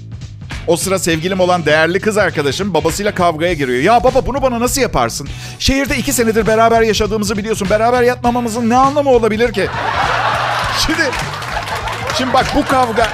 O 0.67 0.77
sıra 0.77 0.99
sevgilim 0.99 1.41
olan 1.41 1.65
değerli 1.65 2.01
kız 2.01 2.19
arkadaşım 2.19 2.75
babasıyla 2.75 3.15
kavgaya 3.15 3.53
giriyor. 3.53 3.83
Ya 3.83 4.05
baba 4.05 4.27
bunu 4.27 4.43
bana 4.43 4.61
nasıl 4.61 4.81
yaparsın? 4.81 5.29
Şehirde 5.59 5.97
iki 5.97 6.13
senedir 6.13 6.47
beraber 6.47 6.83
yaşadığımızı 6.83 7.37
biliyorsun. 7.37 7.71
Beraber 7.71 8.03
yatmamamızın 8.03 8.71
ne 8.71 8.77
anlamı 8.77 9.11
olabilir 9.11 9.53
ki? 9.53 9.69
Şimdi, 10.87 11.11
şimdi 12.19 12.33
bak 12.33 12.47
bu 12.55 12.67
kavga, 12.67 13.09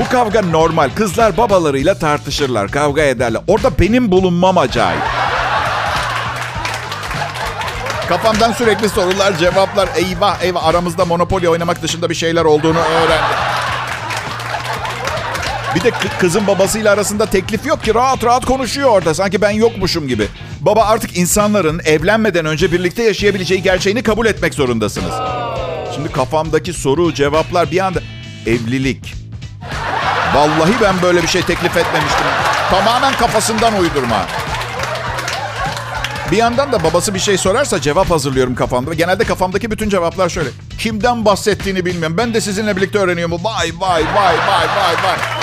bu 0.00 0.08
kavga 0.08 0.42
normal. 0.42 0.90
Kızlar 0.94 1.36
babalarıyla 1.36 1.98
tartışırlar, 1.98 2.70
kavga 2.70 3.02
ederler. 3.02 3.42
Orada 3.46 3.70
benim 3.78 4.10
bulunmam 4.10 4.58
acayip. 4.58 5.02
Kafamdan 8.08 8.52
sürekli 8.52 8.88
sorular, 8.88 9.38
cevaplar. 9.38 9.88
Eyvah 9.96 10.42
eyvah 10.42 10.64
aramızda 10.64 11.04
Monopoly 11.04 11.48
oynamak 11.48 11.82
dışında 11.82 12.10
bir 12.10 12.14
şeyler 12.14 12.44
olduğunu 12.44 12.78
öğrendim. 12.78 13.47
Bir 15.74 15.80
de 15.82 15.88
kı- 15.88 16.18
kızın 16.20 16.46
babasıyla 16.46 16.92
arasında 16.92 17.26
teklif 17.26 17.66
yok 17.66 17.84
ki 17.84 17.94
rahat 17.94 18.24
rahat 18.24 18.46
konuşuyor 18.46 18.90
orada. 18.90 19.14
Sanki 19.14 19.40
ben 19.40 19.50
yokmuşum 19.50 20.08
gibi. 20.08 20.28
Baba 20.60 20.84
artık 20.84 21.16
insanların 21.16 21.80
evlenmeden 21.84 22.46
önce 22.46 22.72
birlikte 22.72 23.02
yaşayabileceği 23.02 23.62
gerçeğini 23.62 24.02
kabul 24.02 24.26
etmek 24.26 24.54
zorundasınız. 24.54 25.12
Şimdi 25.94 26.12
kafamdaki 26.12 26.72
soru, 26.72 27.14
cevaplar 27.14 27.70
bir 27.70 27.78
anda 27.86 28.00
evlilik. 28.46 29.14
Vallahi 30.34 30.72
ben 30.82 30.94
böyle 31.02 31.22
bir 31.22 31.28
şey 31.28 31.42
teklif 31.42 31.76
etmemiştim. 31.76 32.26
Tamamen 32.70 33.12
kafasından 33.12 33.80
uydurma. 33.80 34.26
Bir 36.30 36.36
yandan 36.36 36.72
da 36.72 36.84
babası 36.84 37.14
bir 37.14 37.18
şey 37.18 37.38
sorarsa 37.38 37.80
cevap 37.80 38.10
hazırlıyorum 38.10 38.54
kafamda. 38.54 38.94
Genelde 38.94 39.24
kafamdaki 39.24 39.70
bütün 39.70 39.88
cevaplar 39.88 40.28
şöyle. 40.28 40.48
Kimden 40.78 41.24
bahsettiğini 41.24 41.84
bilmiyorum. 41.84 42.16
Ben 42.18 42.34
de 42.34 42.40
sizinle 42.40 42.76
birlikte 42.76 42.98
öğreniyorum. 42.98 43.44
Vay 43.44 43.72
vay 43.80 44.02
vay 44.04 44.34
vay 44.36 44.66
vay 44.68 44.94
vay. 45.04 45.37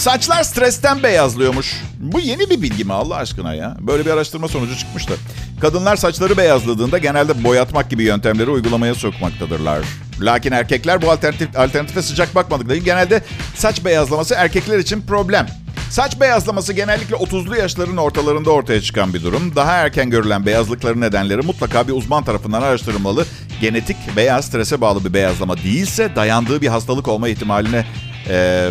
Saçlar 0.00 0.42
stresten 0.42 1.02
beyazlıyormuş. 1.02 1.82
Bu 1.98 2.20
yeni 2.20 2.50
bir 2.50 2.62
bilgi 2.62 2.84
mi 2.84 2.92
Allah 2.92 3.16
aşkına 3.16 3.54
ya? 3.54 3.76
Böyle 3.80 4.06
bir 4.06 4.10
araştırma 4.10 4.48
sonucu 4.48 4.78
çıkmıştı. 4.78 5.12
Kadınlar 5.60 5.96
saçları 5.96 6.36
beyazladığında 6.36 6.98
genelde 6.98 7.44
boyatmak 7.44 7.90
gibi 7.90 8.02
yöntemleri 8.02 8.50
uygulamaya 8.50 8.94
sokmaktadırlar. 8.94 9.78
Lakin 10.20 10.52
erkekler 10.52 11.02
bu 11.02 11.10
alternatif, 11.10 11.58
alternatife 11.58 12.02
sıcak 12.02 12.34
bakmadıkları 12.34 12.78
genelde 12.78 13.22
saç 13.54 13.84
beyazlaması 13.84 14.34
erkekler 14.34 14.78
için 14.78 15.02
problem. 15.02 15.46
Saç 15.90 16.20
beyazlaması 16.20 16.72
genellikle 16.72 17.16
30'lu 17.16 17.56
yaşların 17.56 17.96
ortalarında 17.96 18.50
ortaya 18.50 18.80
çıkan 18.80 19.14
bir 19.14 19.22
durum. 19.22 19.56
Daha 19.56 19.72
erken 19.72 20.10
görülen 20.10 20.46
beyazlıkların 20.46 21.00
nedenleri 21.00 21.42
mutlaka 21.42 21.88
bir 21.88 21.92
uzman 21.92 22.24
tarafından 22.24 22.62
araştırılmalı. 22.62 23.26
Genetik 23.60 23.96
veya 24.16 24.42
strese 24.42 24.80
bağlı 24.80 25.04
bir 25.04 25.14
beyazlama 25.14 25.56
değilse 25.56 26.16
dayandığı 26.16 26.60
bir 26.60 26.68
hastalık 26.68 27.08
olma 27.08 27.28
ihtimaline 27.28 27.84
e, 28.28 28.70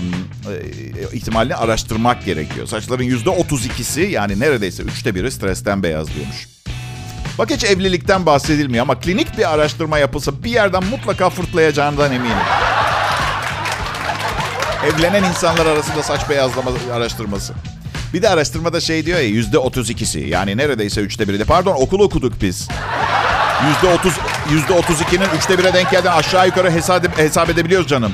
ihtimalini 1.14 1.56
araştırmak 1.56 2.26
gerekiyor. 2.26 2.68
Saçların 2.68 3.04
%32'si 3.04 4.02
yani 4.02 4.40
neredeyse 4.40 4.84
üçte 4.84 5.16
biri 5.16 5.32
stresten 5.32 5.84
beyazlıyormuş. 5.84 6.48
Bak 7.38 7.50
hiç 7.52 7.64
evlilikten 7.64 8.26
bahsedilmiyor 8.26 8.82
ama 8.82 9.00
klinik 9.00 9.38
bir 9.38 9.54
araştırma 9.54 10.00
yapılsa 10.00 10.44
bir 10.44 10.52
yerden 10.52 10.84
mutlaka 10.84 11.30
fırtlayacağından 11.30 12.12
eminim. 12.12 12.38
Evlenen 14.86 15.24
insanlar 15.24 15.66
arasında 15.66 16.04
saç 16.04 16.30
beyazlama 16.30 16.72
araştırması. 16.94 17.54
Bir 18.14 18.22
de 18.22 18.30
araştırmada 18.30 18.80
şey 18.80 19.06
diyor 19.06 19.20
ya 19.20 19.28
yüzde 19.28 19.58
otuz 19.58 19.90
ikisi. 19.90 20.20
Yani 20.20 20.58
neredeyse 20.58 21.02
üçte 21.02 21.28
biri 21.28 21.40
de. 21.40 21.44
Pardon 21.44 21.76
okul 21.76 22.00
okuduk 22.00 22.34
biz. 22.42 22.68
Yüzde 23.68 23.94
otuz, 23.94 24.14
yüzde 24.52 24.74
otuz 24.74 25.02
ikinin 25.02 25.28
üçte 25.38 25.58
bire 25.58 25.74
denk 25.74 25.92
geldiğini 25.92 26.12
aşağı 26.12 26.48
yukarı 26.48 26.72
hesap, 26.72 27.18
hesap 27.18 27.50
edebiliyoruz 27.50 27.88
canım. 27.88 28.14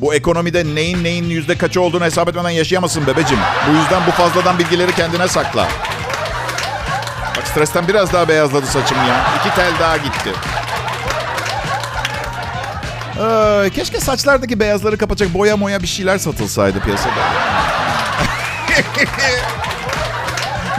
Bu 0.00 0.14
ekonomide 0.14 0.64
neyin 0.64 1.04
neyin 1.04 1.24
yüzde 1.24 1.58
kaçı 1.58 1.80
olduğunu 1.80 2.04
hesap 2.04 2.28
etmeden 2.28 2.50
yaşayamazsın 2.50 3.06
bebecim. 3.06 3.38
Bu 3.68 3.72
yüzden 3.76 4.02
bu 4.06 4.10
fazladan 4.10 4.58
bilgileri 4.58 4.94
kendine 4.94 5.28
sakla. 5.28 5.68
Bak 7.36 7.46
stresten 7.46 7.88
biraz 7.88 8.12
daha 8.12 8.28
beyazladı 8.28 8.66
saçım 8.66 8.98
ya. 8.98 9.24
İki 9.40 9.54
tel 9.54 9.72
daha 9.80 9.96
gitti. 9.96 10.30
Ee, 13.20 13.70
keşke 13.74 14.00
saçlardaki 14.00 14.60
beyazları 14.60 14.98
kapatacak 14.98 15.34
boya 15.34 15.56
moya 15.56 15.82
bir 15.82 15.86
şeyler 15.86 16.18
satılsaydı 16.18 16.80
piyasada. 16.80 17.10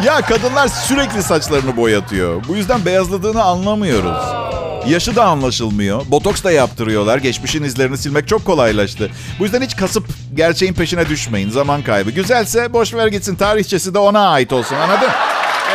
ya 0.03 0.21
kadınlar 0.21 0.67
sürekli 0.67 1.23
saçlarını 1.23 1.77
boyatıyor. 1.77 2.43
Bu 2.47 2.55
yüzden 2.55 2.85
beyazladığını 2.85 3.43
anlamıyoruz. 3.43 4.40
Yaşı 4.87 5.15
da 5.15 5.23
anlaşılmıyor. 5.25 6.01
Botoks 6.11 6.43
da 6.43 6.51
yaptırıyorlar. 6.51 7.17
Geçmişin 7.17 7.63
izlerini 7.63 7.97
silmek 7.97 8.27
çok 8.27 8.45
kolaylaştı. 8.45 9.11
Bu 9.39 9.43
yüzden 9.43 9.61
hiç 9.61 9.75
kasıp 9.75 10.07
gerçeğin 10.35 10.73
peşine 10.73 11.09
düşmeyin. 11.09 11.49
Zaman 11.49 11.83
kaybı. 11.83 12.11
Güzelse 12.11 12.73
boş 12.73 12.93
ver 12.93 13.07
gitsin. 13.07 13.35
Tarihçesi 13.35 13.93
de 13.93 13.99
ona 13.99 14.29
ait 14.29 14.53
olsun. 14.53 14.75
Anladın? 14.75 15.09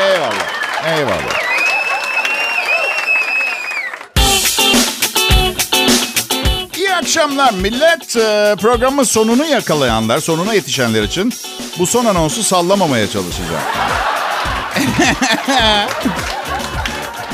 Eyvallah. 0.01 0.99
Eyvallah. 0.99 1.47
Akşamlar 7.07 7.53
millet. 7.53 8.17
Ee, 8.17 8.57
programın 8.61 9.03
sonunu 9.03 9.45
yakalayanlar, 9.45 10.19
sonuna 10.19 10.55
yetişenler 10.55 11.03
için 11.03 11.33
bu 11.79 11.87
son 11.87 12.05
anonsu 12.05 12.43
sallamamaya 12.43 13.11
çalışacağım. 13.11 13.63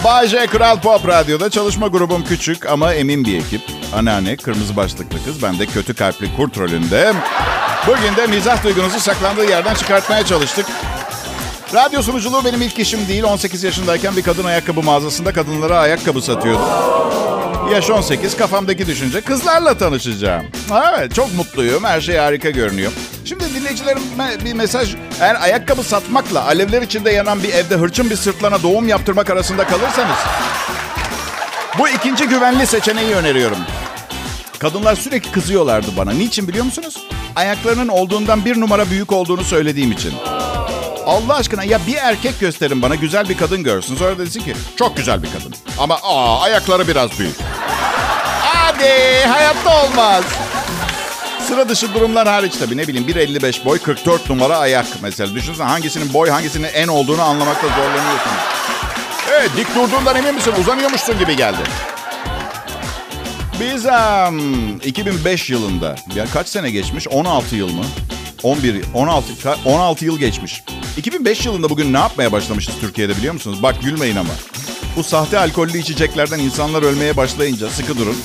Bay 0.04 0.26
J 0.26 0.46
Kral 0.46 0.80
Pop 0.80 1.08
Radyo'da 1.08 1.50
çalışma 1.50 1.86
grubum 1.86 2.24
küçük 2.24 2.66
ama 2.66 2.94
emin 2.94 3.24
bir 3.24 3.38
ekip. 3.38 3.60
Anneanne, 3.96 4.36
kırmızı 4.36 4.76
başlıklı 4.76 5.24
kız, 5.24 5.42
ben 5.42 5.58
de 5.58 5.66
kötü 5.66 5.94
kalpli 5.94 6.36
kurt 6.36 6.58
rolünde. 6.58 7.12
Bugün 7.86 8.16
de 8.16 8.26
mizah 8.26 8.64
duygunuzu 8.64 9.00
saklandığı 9.00 9.50
yerden 9.50 9.74
çıkartmaya 9.74 10.26
çalıştık. 10.26 10.66
Radyo 11.74 12.02
sunuculuğu 12.02 12.44
benim 12.44 12.62
ilk 12.62 12.78
işim 12.78 13.08
değil. 13.08 13.22
18 13.22 13.64
yaşındayken 13.64 14.16
bir 14.16 14.22
kadın 14.22 14.44
ayakkabı 14.44 14.82
mağazasında 14.82 15.32
kadınlara 15.32 15.78
ayakkabı 15.78 16.22
satıyordum. 16.22 16.68
Yaş 17.72 17.90
18, 17.90 18.36
kafamdaki 18.36 18.86
düşünce 18.86 19.20
kızlarla 19.20 19.78
tanışacağım. 19.78 20.46
Evet, 20.96 21.14
çok 21.14 21.34
mutluyum. 21.34 21.84
Her 21.84 22.00
şey 22.00 22.16
harika 22.16 22.50
görünüyor. 22.50 22.92
Şimdi 23.24 23.54
dinleyicilerime 23.54 24.44
bir 24.44 24.52
mesaj. 24.52 24.94
Eğer 25.20 25.42
ayakkabı 25.42 25.82
satmakla 25.82 26.44
alevler 26.46 26.82
içinde 26.82 27.10
yanan 27.10 27.42
bir 27.42 27.52
evde 27.52 27.76
hırçın 27.76 28.10
bir 28.10 28.16
sırtlana 28.16 28.62
doğum 28.62 28.88
yaptırmak 28.88 29.30
arasında 29.30 29.66
kalırsanız... 29.66 30.16
Bu 31.78 31.88
ikinci 31.88 32.24
güvenli 32.24 32.66
seçeneği 32.66 33.14
öneriyorum. 33.14 33.58
Kadınlar 34.58 34.94
sürekli 34.94 35.32
kızıyorlardı 35.32 35.86
bana. 35.96 36.12
Niçin 36.12 36.48
biliyor 36.48 36.64
musunuz? 36.64 37.06
Ayaklarının 37.36 37.88
olduğundan 37.88 38.44
bir 38.44 38.60
numara 38.60 38.90
büyük 38.90 39.12
olduğunu 39.12 39.44
söylediğim 39.44 39.92
için. 39.92 40.12
Allah 41.06 41.34
aşkına 41.34 41.64
ya 41.64 41.80
bir 41.86 41.96
erkek 41.96 42.40
gösterin 42.40 42.82
bana 42.82 42.94
güzel 42.94 43.28
bir 43.28 43.36
kadın 43.36 43.62
görsün. 43.62 43.96
Sonra 43.96 44.18
desin 44.18 44.40
ki 44.40 44.54
çok 44.76 44.96
güzel 44.96 45.22
bir 45.22 45.28
kadın. 45.32 45.54
Ama 45.78 45.94
aa 46.02 46.40
ayakları 46.40 46.88
biraz 46.88 47.18
büyük. 47.18 47.34
Hadi 48.40 49.24
hayatta 49.28 49.84
olmaz. 49.84 50.24
Sıra 51.48 51.68
dışı 51.68 51.94
durumlar 51.94 52.28
hariç 52.28 52.52
tabii 52.56 52.76
ne 52.76 52.88
bileyim 52.88 53.08
1.55 53.08 53.64
boy 53.64 53.78
44 53.78 54.30
numara 54.30 54.58
ayak 54.58 54.86
mesela. 55.02 55.34
Düşünsene 55.34 55.66
hangisinin 55.66 56.14
boy 56.14 56.30
hangisinin 56.30 56.68
en 56.74 56.88
olduğunu 56.88 57.22
anlamakta 57.22 57.68
zorlanıyorsun. 57.68 58.32
Evet 59.30 59.50
dik 59.56 59.74
durduğundan 59.74 60.16
emin 60.16 60.34
misin? 60.34 60.52
Uzanıyormuşsun 60.60 61.18
gibi 61.18 61.36
geldi. 61.36 61.58
Biz 63.60 63.86
um, 63.86 64.76
2005 64.84 65.50
yılında, 65.50 65.96
yani 66.14 66.28
kaç 66.32 66.48
sene 66.48 66.70
geçmiş? 66.70 67.08
16 67.08 67.56
yıl 67.56 67.72
mı? 67.72 67.84
11, 68.42 68.84
16, 68.94 69.32
16 69.64 70.04
yıl 70.04 70.18
geçmiş. 70.18 70.62
2005 70.96 71.46
yılında 71.46 71.70
bugün 71.70 71.92
ne 71.92 71.98
yapmaya 71.98 72.32
başlamışız 72.32 72.74
Türkiye'de 72.80 73.16
biliyor 73.16 73.34
musunuz? 73.34 73.62
Bak 73.62 73.82
gülmeyin 73.82 74.16
ama. 74.16 74.32
Bu 74.96 75.02
sahte 75.02 75.38
alkollü 75.38 75.78
içeceklerden 75.78 76.38
insanlar 76.38 76.82
ölmeye 76.82 77.16
başlayınca 77.16 77.70
sıkı 77.70 77.98
durun. 77.98 78.16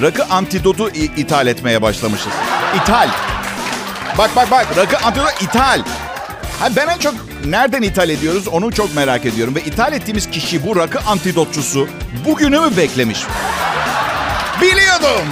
Rakı 0.00 0.24
antidotu 0.24 0.90
ithal 0.90 1.46
etmeye 1.46 1.82
başlamışız. 1.82 2.32
İthal. 2.76 3.08
Bak 4.18 4.30
bak 4.36 4.50
bak 4.50 4.66
rakı 4.76 5.06
antidotu 5.06 5.44
ithal. 5.44 5.80
Ha, 6.60 6.68
ben 6.76 6.88
en 6.88 6.98
çok 6.98 7.14
nereden 7.44 7.82
ithal 7.82 8.08
ediyoruz 8.08 8.48
onu 8.48 8.72
çok 8.72 8.94
merak 8.94 9.26
ediyorum. 9.26 9.54
Ve 9.54 9.60
ithal 9.60 9.92
ettiğimiz 9.92 10.30
kişi 10.30 10.66
bu 10.66 10.76
rakı 10.76 10.98
antidotçusu 11.00 11.88
bugünü 12.26 12.60
mü 12.60 12.76
beklemiş? 12.76 13.18
Biliyordum. 14.60 15.26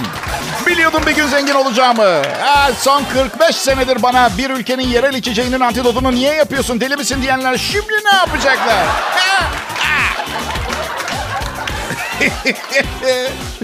Biliyordum 0.67 1.01
bir 1.07 1.15
gün 1.15 1.27
zengin 1.27 1.53
olacağımı. 1.53 2.21
Ha, 2.41 2.71
son 2.77 3.03
45 3.13 3.55
senedir 3.55 4.03
bana 4.03 4.29
bir 4.37 4.49
ülkenin 4.49 4.87
yerel 4.87 5.13
içeceğinin 5.13 5.59
antidotunu 5.59 6.11
niye 6.11 6.33
yapıyorsun 6.33 6.81
deli 6.81 6.95
misin 6.95 7.21
diyenler 7.21 7.57
şimdi 7.57 7.93
ne 8.11 8.15
yapacaklar? 8.15 8.85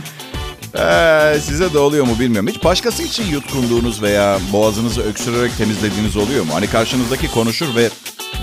ee, 0.78 1.40
size 1.42 1.74
de 1.74 1.80
oluyor 1.80 2.06
mu 2.06 2.20
bilmiyorum. 2.20 2.50
Hiç 2.50 2.64
başkası 2.64 3.04
için 3.04 3.26
yutkunduğunuz 3.26 4.02
veya 4.02 4.40
boğazınızı 4.54 5.02
öksürerek 5.02 5.58
temizlediğiniz 5.58 6.18
oluyor 6.18 6.46
mu? 6.46 6.54
Hani 6.54 6.68
karşınızdaki 6.68 7.32
konuşur 7.32 7.76
ve 7.76 7.90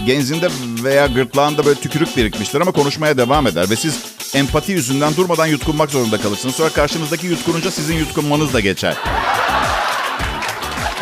genzinde 0.06 0.48
veya 0.84 1.06
gırtlağında 1.06 1.66
böyle 1.66 1.80
tükürük 1.80 2.16
birikmiştir 2.16 2.60
ama 2.60 2.72
konuşmaya 2.72 3.18
devam 3.18 3.46
eder. 3.46 3.70
Ve 3.70 3.76
siz 3.76 4.02
empati 4.34 4.72
yüzünden 4.72 5.16
durmadan 5.16 5.46
yutkunmak 5.46 5.90
zorunda 5.90 6.20
kalırsınız. 6.20 6.54
Sonra 6.54 6.68
karşınızdaki 6.68 7.26
yutkununca 7.26 7.70
sizin 7.70 7.94
yutkunmanız 7.94 8.52
da 8.52 8.60
geçer. 8.60 8.94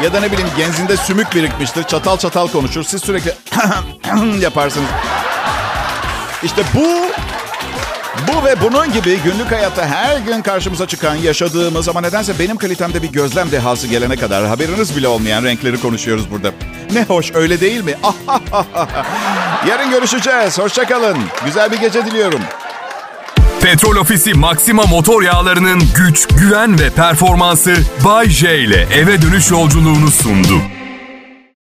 Ya 0.03 0.13
da 0.13 0.21
ne 0.21 0.33
bileyim 0.33 0.51
genzinde 0.57 0.97
sümük 0.97 1.35
birikmiştir. 1.35 1.85
Çatal 1.85 2.17
çatal 2.17 2.49
konuşur. 2.49 2.83
Siz 2.83 3.03
sürekli 3.03 3.35
yaparsınız. 4.41 4.89
İşte 6.43 6.63
bu 6.75 6.87
bu 8.29 8.44
ve 8.46 8.61
bunun 8.61 8.92
gibi 8.92 9.18
günlük 9.24 9.53
hayatta 9.53 9.87
her 9.87 10.16
gün 10.16 10.42
karşımıza 10.42 10.87
çıkan, 10.87 11.14
yaşadığımız 11.14 11.88
ama 11.88 12.00
nedense 12.00 12.38
benim 12.38 12.57
kalitemde 12.57 13.03
bir 13.03 13.12
gözlem 13.12 13.50
dehası 13.50 13.87
gelene 13.87 14.16
kadar 14.16 14.46
haberiniz 14.46 14.96
bile 14.96 15.09
olmayan 15.09 15.44
renkleri 15.44 15.81
konuşuyoruz 15.81 16.31
burada. 16.31 16.50
Ne 16.92 17.03
hoş 17.05 17.33
öyle 17.35 17.61
değil 17.61 17.85
mi? 17.85 17.94
Yarın 19.68 19.90
görüşeceğiz. 19.90 20.59
Hoşçakalın. 20.59 21.18
Güzel 21.44 21.72
bir 21.72 21.77
gece 21.77 22.07
diliyorum. 22.07 22.40
Petrol 23.61 23.96
Ofisi 23.96 24.35
Maxima 24.35 24.83
motor 24.83 25.22
yağlarının 25.22 25.83
güç, 25.96 26.27
güven 26.27 26.81
ve 26.81 26.90
performansı 26.90 27.74
Bay 28.05 28.29
J 28.29 28.59
ile 28.59 28.87
eve 28.94 29.22
dönüş 29.22 29.50
yolculuğunu 29.50 30.11
sundu. 30.11 30.61